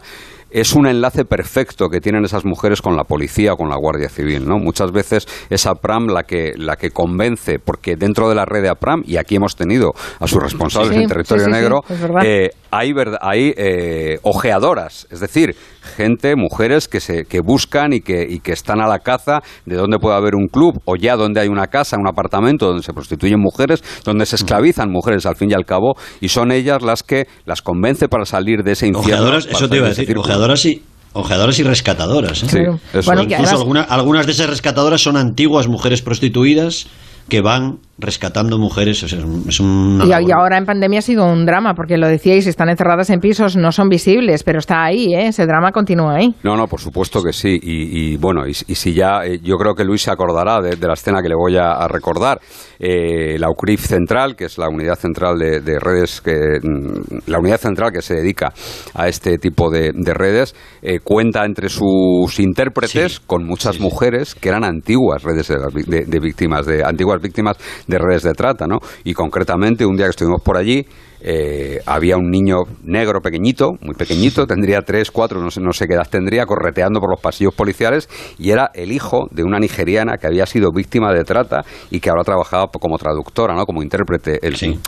es 0.52 0.74
un 0.74 0.86
enlace 0.86 1.24
perfecto 1.24 1.88
que 1.88 2.00
tienen 2.00 2.24
esas 2.24 2.44
mujeres 2.44 2.82
con 2.82 2.96
la 2.96 3.04
policía 3.04 3.54
o 3.54 3.56
con 3.56 3.68
la 3.68 3.76
Guardia 3.76 4.08
Civil, 4.08 4.46
¿no? 4.46 4.58
Muchas 4.58 4.92
veces 4.92 5.26
es 5.50 5.66
APRAM 5.66 6.06
la 6.08 6.22
que, 6.24 6.52
la 6.56 6.76
que 6.76 6.90
convence, 6.90 7.58
porque 7.58 7.96
dentro 7.96 8.28
de 8.28 8.34
la 8.34 8.44
red 8.44 8.62
de 8.62 8.68
APRAM, 8.68 9.02
y 9.06 9.16
aquí 9.16 9.36
hemos 9.36 9.56
tenido 9.56 9.92
a 10.20 10.26
sus 10.26 10.42
responsables 10.42 10.96
en 10.96 11.08
territorio 11.08 11.48
negro, 11.48 11.82
eh, 12.24 12.50
hay, 12.72 12.92
hay 13.20 13.54
eh, 13.56 14.18
ojeadoras, 14.22 15.06
es 15.10 15.20
decir, 15.20 15.54
gente, 15.96 16.34
mujeres 16.36 16.88
que, 16.88 17.00
se, 17.00 17.24
que 17.24 17.40
buscan 17.40 17.92
y 17.92 18.00
que, 18.00 18.26
y 18.28 18.40
que 18.40 18.52
están 18.52 18.80
a 18.80 18.88
la 18.88 19.00
caza 19.00 19.40
de 19.66 19.76
dónde 19.76 19.98
puede 19.98 20.16
haber 20.16 20.34
un 20.34 20.48
club 20.48 20.80
o 20.86 20.96
ya 20.96 21.16
donde 21.16 21.40
hay 21.40 21.48
una 21.48 21.66
casa, 21.66 21.96
un 21.98 22.08
apartamento 22.08 22.66
donde 22.66 22.82
se 22.82 22.92
prostituyen 22.92 23.38
mujeres, 23.38 23.84
donde 24.04 24.24
se 24.26 24.36
esclavizan 24.36 24.90
mujeres 24.90 25.26
al 25.26 25.36
fin 25.36 25.50
y 25.50 25.54
al 25.54 25.66
cabo, 25.66 25.94
y 26.20 26.28
son 26.28 26.50
ellas 26.50 26.82
las 26.82 27.02
que 27.02 27.26
las 27.44 27.60
convence 27.60 28.08
para 28.08 28.24
salir 28.24 28.62
de 28.62 28.72
ese 28.72 28.86
infierno. 28.86 29.24
Ojeadoras, 29.24 29.46
eso 29.46 29.68
te 29.68 29.76
iba 29.76 29.86
a 29.86 29.90
decir, 29.90 30.16
ojeadoras 30.16 30.64
y, 30.64 30.82
Ojeadoras 31.14 31.58
y 31.58 31.62
rescatadoras. 31.62 32.42
¿eh? 32.42 32.46
Sí, 32.48 32.58
Incluso 32.94 33.66
algunas 33.88 34.26
de 34.26 34.32
esas 34.32 34.48
rescatadoras 34.48 35.02
son 35.02 35.18
antiguas 35.18 35.68
mujeres 35.68 36.00
prostituidas 36.00 36.86
que 37.28 37.42
van 37.42 37.80
rescatando 38.02 38.58
mujeres. 38.58 39.02
Es, 39.02 39.12
y, 39.12 40.32
ahora 40.32 40.58
en 40.58 40.66
pandemia 40.66 40.98
ha 40.98 41.02
sido 41.02 41.24
un 41.24 41.46
drama, 41.46 41.74
porque 41.74 41.96
lo 41.96 42.08
decíais, 42.08 42.46
están 42.46 42.68
encerradas 42.68 43.10
en 43.10 43.20
pisos, 43.20 43.56
no 43.56 43.72
son 43.72 43.88
visibles, 43.88 44.42
pero 44.42 44.58
está 44.58 44.84
ahí, 44.84 45.14
¿eh? 45.14 45.28
ese 45.28 45.46
drama 45.46 45.72
continúa 45.72 46.16
ahí. 46.16 46.34
No, 46.42 46.56
no, 46.56 46.66
por 46.66 46.80
supuesto 46.80 47.22
que 47.22 47.32
sí. 47.32 47.58
Y, 47.62 48.16
bueno, 48.16 48.46
y, 48.46 48.54
si 48.54 48.92
ya, 48.92 49.24
eh, 49.24 49.40
yo 49.42 49.56
creo 49.56 49.74
que 49.74 49.84
Luis 49.84 50.02
se 50.02 50.10
acordará 50.10 50.60
de, 50.60 50.76
la 50.76 50.94
escena 50.94 51.22
que 51.22 51.28
le 51.28 51.34
voy 51.34 51.56
a, 51.56 51.86
recordar. 51.88 52.40
Eh, 52.78 53.38
la 53.38 53.48
UCRIF 53.48 53.86
Central, 53.86 54.34
que 54.34 54.46
es 54.46 54.58
la 54.58 54.68
unidad 54.68 54.96
central 54.96 55.38
de, 55.38 55.78
redes, 55.78 56.20
que, 56.20 56.58
mm, 56.62 57.30
la 57.30 57.38
unidad 57.38 57.58
central 57.58 57.92
que 57.92 58.02
se 58.02 58.14
dedica 58.14 58.52
a 58.94 59.08
este 59.08 59.38
tipo 59.38 59.70
de, 59.70 59.92
redes, 60.12 60.54
cuenta 61.04 61.44
entre 61.44 61.68
sus 61.68 62.38
intérpretes 62.38 63.20
con 63.20 63.46
muchas 63.46 63.80
mujeres 63.80 64.34
que 64.34 64.48
eran 64.48 64.64
antiguas 64.64 65.22
redes 65.22 65.48
de, 65.48 66.20
víctimas, 66.20 66.66
de 66.66 66.84
antiguas 66.84 67.20
víctimas 67.20 67.56
de 67.92 67.98
redes 67.98 68.22
de 68.22 68.32
trata, 68.32 68.66
¿no? 68.66 68.78
Y 69.04 69.14
concretamente, 69.14 69.86
un 69.86 69.96
día 69.96 70.06
que 70.06 70.10
estuvimos 70.10 70.42
por 70.42 70.56
allí, 70.56 70.86
eh, 71.24 71.80
había 71.86 72.16
un 72.16 72.30
niño 72.30 72.62
negro 72.82 73.20
pequeñito, 73.20 73.70
muy 73.80 73.94
pequeñito, 73.94 74.44
tendría 74.44 74.80
tres, 74.80 75.12
cuatro, 75.12 75.40
no 75.40 75.50
sé, 75.50 75.60
no 75.60 75.72
sé 75.72 75.86
qué 75.86 75.94
edad 75.94 76.08
tendría, 76.10 76.46
correteando 76.46 76.98
por 76.98 77.10
los 77.10 77.20
pasillos 77.20 77.54
policiales 77.54 78.08
y 78.38 78.50
era 78.50 78.72
el 78.74 78.90
hijo 78.90 79.28
de 79.30 79.44
una 79.44 79.60
nigeriana 79.60 80.16
que 80.16 80.26
había 80.26 80.46
sido 80.46 80.70
víctima 80.74 81.12
de 81.12 81.22
trata 81.22 81.62
y 81.92 82.00
que 82.00 82.10
ahora 82.10 82.24
trabajaba 82.24 82.66
como 82.66 82.98
traductora, 82.98 83.54
¿no? 83.54 83.66
como 83.66 83.84
intérprete. 83.84 84.40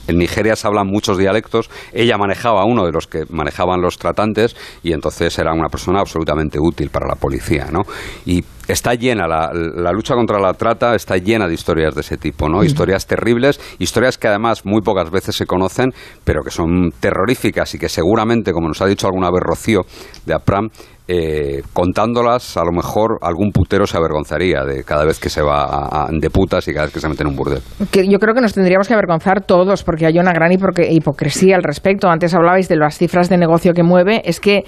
En 0.09 0.19
Nigeria 0.19 0.57
se 0.57 0.67
hablan 0.67 0.89
muchos 0.89 1.19
dialectos, 1.19 1.71
ella 1.93 2.19
manejaba 2.19 2.65
uno 2.65 2.85
de 2.85 2.91
los 2.91 3.07
que 3.07 3.23
manejaban 3.31 3.81
los 3.81 3.97
tratantes 3.97 4.57
y 4.83 4.93
entonces 4.93 5.39
era 5.39 5.53
una 5.53 5.69
persona 5.69 6.01
absolutamente 6.01 6.59
útil 6.61 6.91
para 6.91 7.07
la 7.07 7.15
policía. 7.15 7.69
¿no? 7.71 7.83
Y 8.27 8.43
está 8.69 8.95
llena, 8.95 9.27
la, 9.27 9.51
la, 9.53 9.93
lucha 9.93 10.15
contra 10.15 10.39
la 10.39 10.55
trata 10.55 10.95
está 10.95 11.17
llena 11.17 11.47
de 11.47 11.55
historias 11.55 11.95
de 11.95 12.01
ese 12.01 12.17
tipo, 12.17 12.49
¿no? 12.49 12.65
Historias 12.65 13.07
terribles, 13.07 13.61
historias 13.79 14.19
que 14.19 14.29
además 14.29 14.65
muy 14.65 14.83
pocas 14.83 15.11
veces 15.11 15.37
se 15.37 15.47
conocen, 15.47 15.93
pero 16.25 16.43
que 16.43 16.51
son 16.51 16.91
terroríficas 17.01 17.75
y 17.75 17.79
que 17.79 17.89
seguramente, 17.89 18.53
como 18.53 18.69
nos 18.69 18.81
ha 18.83 18.87
dicho 18.87 19.07
alguna 19.07 19.31
vez 19.31 19.41
Rocío 19.43 19.83
de 20.27 20.35
APRAM, 20.35 20.71
eh, 21.07 21.63
contándolas, 21.75 22.57
a 22.57 22.65
lo 22.65 22.73
mejor 22.73 23.19
algún 23.21 23.53
putero 23.53 23.87
se 23.87 23.97
avergonzaría 23.99 24.65
de 24.65 24.85
cada 24.85 25.05
vez 25.05 25.21
que 25.21 25.29
se 25.29 25.43
va 25.43 26.09
de 26.11 26.31
putas 26.31 26.67
y 26.67 26.73
cada 26.73 26.87
vez 26.87 26.95
que 26.95 27.01
se 27.01 27.09
mete 27.09 27.23
en 27.23 27.29
un 27.29 27.37
burdel. 27.37 27.61
Que 27.91 28.09
yo 28.09 28.19
creo 28.19 28.35
que 28.35 28.41
nos 28.41 28.55
tendríamos 28.55 28.89
que 28.89 28.95
avergonzar 28.95 29.43
todos 29.45 29.85
porque 29.85 30.07
hay 30.07 30.19
una 30.19 30.33
gran 30.33 30.51
hipocresía 30.53 31.57
al 31.57 31.63
respecto. 31.63 32.09
Antes 32.09 32.35
hablabais 32.35 32.69
de 32.69 32.77
las 32.77 32.97
cifras 32.97 33.29
de 33.29 33.37
negocio 33.37 33.75
que 33.75 33.83
mueve, 33.83 34.23
es 34.25 34.41
que 34.41 34.65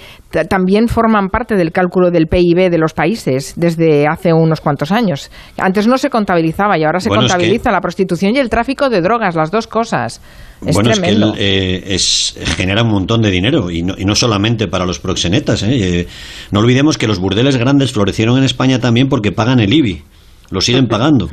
también 0.47 0.87
forman 0.87 1.29
parte 1.29 1.55
del 1.55 1.71
cálculo 1.71 2.11
del 2.11 2.27
PIB 2.27 2.69
de 2.69 2.77
los 2.77 2.93
países 2.93 3.53
desde 3.55 4.07
hace 4.07 4.31
unos 4.31 4.61
cuantos 4.61 4.91
años. 4.91 5.31
Antes 5.57 5.87
no 5.87 5.97
se 5.97 6.11
contabilizaba 6.11 6.77
y 6.77 6.83
ahora 6.83 6.99
se 6.99 7.09
contabiliza 7.09 7.71
la 7.71 7.81
prostitución 7.81 8.35
y 8.35 8.39
el 8.39 8.49
tráfico 8.49 8.89
de 8.89 9.01
drogas, 9.01 9.35
las 9.35 9.49
dos 9.49 9.65
cosas 9.65 10.21
bueno, 10.61 10.91
es 10.91 10.99
que 10.99 11.09
él, 11.09 11.23
eh, 11.37 11.83
es, 11.87 12.35
genera 12.55 12.83
un 12.83 12.89
montón 12.89 13.21
de 13.21 13.29
dinero 13.29 13.69
y 13.69 13.83
no, 13.83 13.95
y 13.97 14.05
no 14.05 14.15
solamente 14.15 14.67
para 14.67 14.85
los 14.85 14.99
proxenetas. 14.99 15.63
¿eh? 15.63 15.69
Eh, 15.71 16.07
no 16.51 16.59
olvidemos 16.59 16.97
que 16.97 17.07
los 17.07 17.19
burdeles 17.19 17.57
grandes 17.57 17.91
florecieron 17.91 18.37
en 18.37 18.43
España 18.43 18.79
también 18.79 19.09
porque 19.09 19.31
pagan 19.31 19.59
el 19.59 19.73
IBI, 19.73 20.03
lo 20.49 20.61
siguen 20.61 20.87
pagando. 20.89 21.29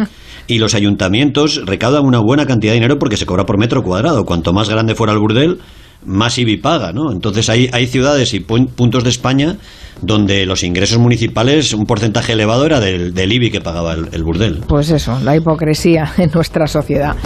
Y 0.46 0.58
los 0.58 0.74
ayuntamientos 0.74 1.62
recaudan 1.64 2.04
una 2.04 2.20
buena 2.20 2.46
cantidad 2.46 2.72
de 2.72 2.76
dinero 2.76 2.98
porque 2.98 3.16
se 3.16 3.24
cobra 3.24 3.46
por 3.46 3.58
metro 3.58 3.82
cuadrado. 3.82 4.24
Cuanto 4.24 4.52
más 4.52 4.68
grande 4.68 4.94
fuera 4.94 5.14
el 5.14 5.18
burdel, 5.18 5.58
más 6.04 6.38
IBI 6.38 6.58
paga, 6.58 6.92
¿no? 6.92 7.10
Entonces 7.10 7.48
hay, 7.48 7.70
hay 7.72 7.87
ciudades 7.87 8.34
y 8.34 8.40
puntos 8.40 9.04
de 9.04 9.10
España 9.10 9.56
donde 10.02 10.44
los 10.44 10.62
ingresos 10.62 10.98
municipales, 10.98 11.72
un 11.72 11.87
porcentaje 11.87 12.32
elevado 12.32 12.66
era 12.66 12.80
del, 12.80 13.14
del 13.14 13.32
IBI 13.32 13.50
que 13.50 13.60
pagaba 13.60 13.94
el, 13.94 14.22
burdel. 14.22 14.60
Pues 14.68 14.90
eso, 14.90 15.18
la 15.20 15.37
hipocresía 15.37 16.12
en 16.18 16.30
nuestra 16.32 16.66
sociedad. 16.66 17.16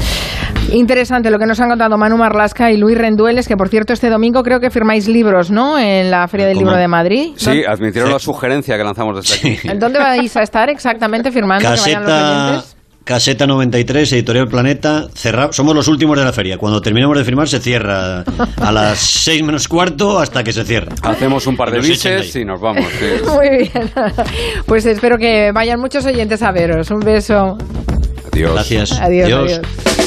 Interesante 0.73 1.31
lo 1.31 1.39
que 1.39 1.47
nos 1.47 1.59
han 1.61 1.69
contado 1.69 1.97
Manu 1.97 2.17
Marlasca 2.19 2.71
y 2.71 2.77
Luis 2.77 2.97
Rendueles, 2.97 3.49
que 3.49 3.57
por 3.57 3.69
cierto 3.69 3.93
este 3.93 4.11
domingo 4.11 4.43
creo 4.43 4.61
que 4.61 4.71
firmáis 4.71 5.09
libros, 5.09 5.51
¿no? 5.51 5.79
En 5.79 6.11
la 6.11 6.29
Feria 6.29 6.47
del 6.47 6.59
Libro 6.59 6.77
de 6.77 6.89
Madrid. 6.89 7.33
Sí, 7.37 7.63
admitieron 7.67 8.11
la 8.11 8.19
sugerencia 8.19 8.77
que 8.77 8.85
lanzamos 8.85 9.17
desde 9.17 9.35
aquí. 9.37 9.69
¿En 9.69 9.79
dónde 9.79 9.99
vais 9.99 10.37
a 10.37 10.43
estar 10.43 10.69
exactamente 10.69 11.33
firmando? 11.33 11.69
Caseta... 11.69 12.63
Caseta 13.05 13.47
93, 13.47 14.13
Editorial 14.13 14.49
Planeta, 14.49 15.07
cerra... 15.15 15.51
somos 15.51 15.75
los 15.75 15.89
últimos 15.89 16.19
de 16.19 16.27
la 16.27 16.33
feria. 16.35 16.59
Cuando 16.59 16.83
terminemos 16.83 17.17
de 17.17 17.25
firmar 17.25 17.49
se 17.49 17.59
cierra 17.59 18.23
a 18.61 18.71
las 18.71 18.99
6 18.99 19.45
menos 19.45 19.67
cuarto 19.67 20.19
hasta 20.19 20.45
que 20.45 20.53
se 20.53 20.63
cierra. 20.65 20.95
Hacemos 21.03 21.47
un 21.47 21.57
par 21.57 21.71
de 21.71 21.81
bises 21.81 22.37
y 22.37 22.45
nos 22.45 22.61
vamos. 22.61 22.85
Muy 23.35 23.49
bien. 23.49 23.91
Pues 24.67 24.85
espero 24.85 25.17
que 25.17 25.53
vayan 25.53 25.81
muchos 25.81 26.05
oyentes 26.05 26.43
a 26.43 26.53
veros. 26.53 26.91
Un 26.91 27.01
beso. 27.01 27.57
Adiós. 28.31 28.53
Gracias. 28.53 29.01
adiós. 29.01 29.33
adiós. 29.33 29.89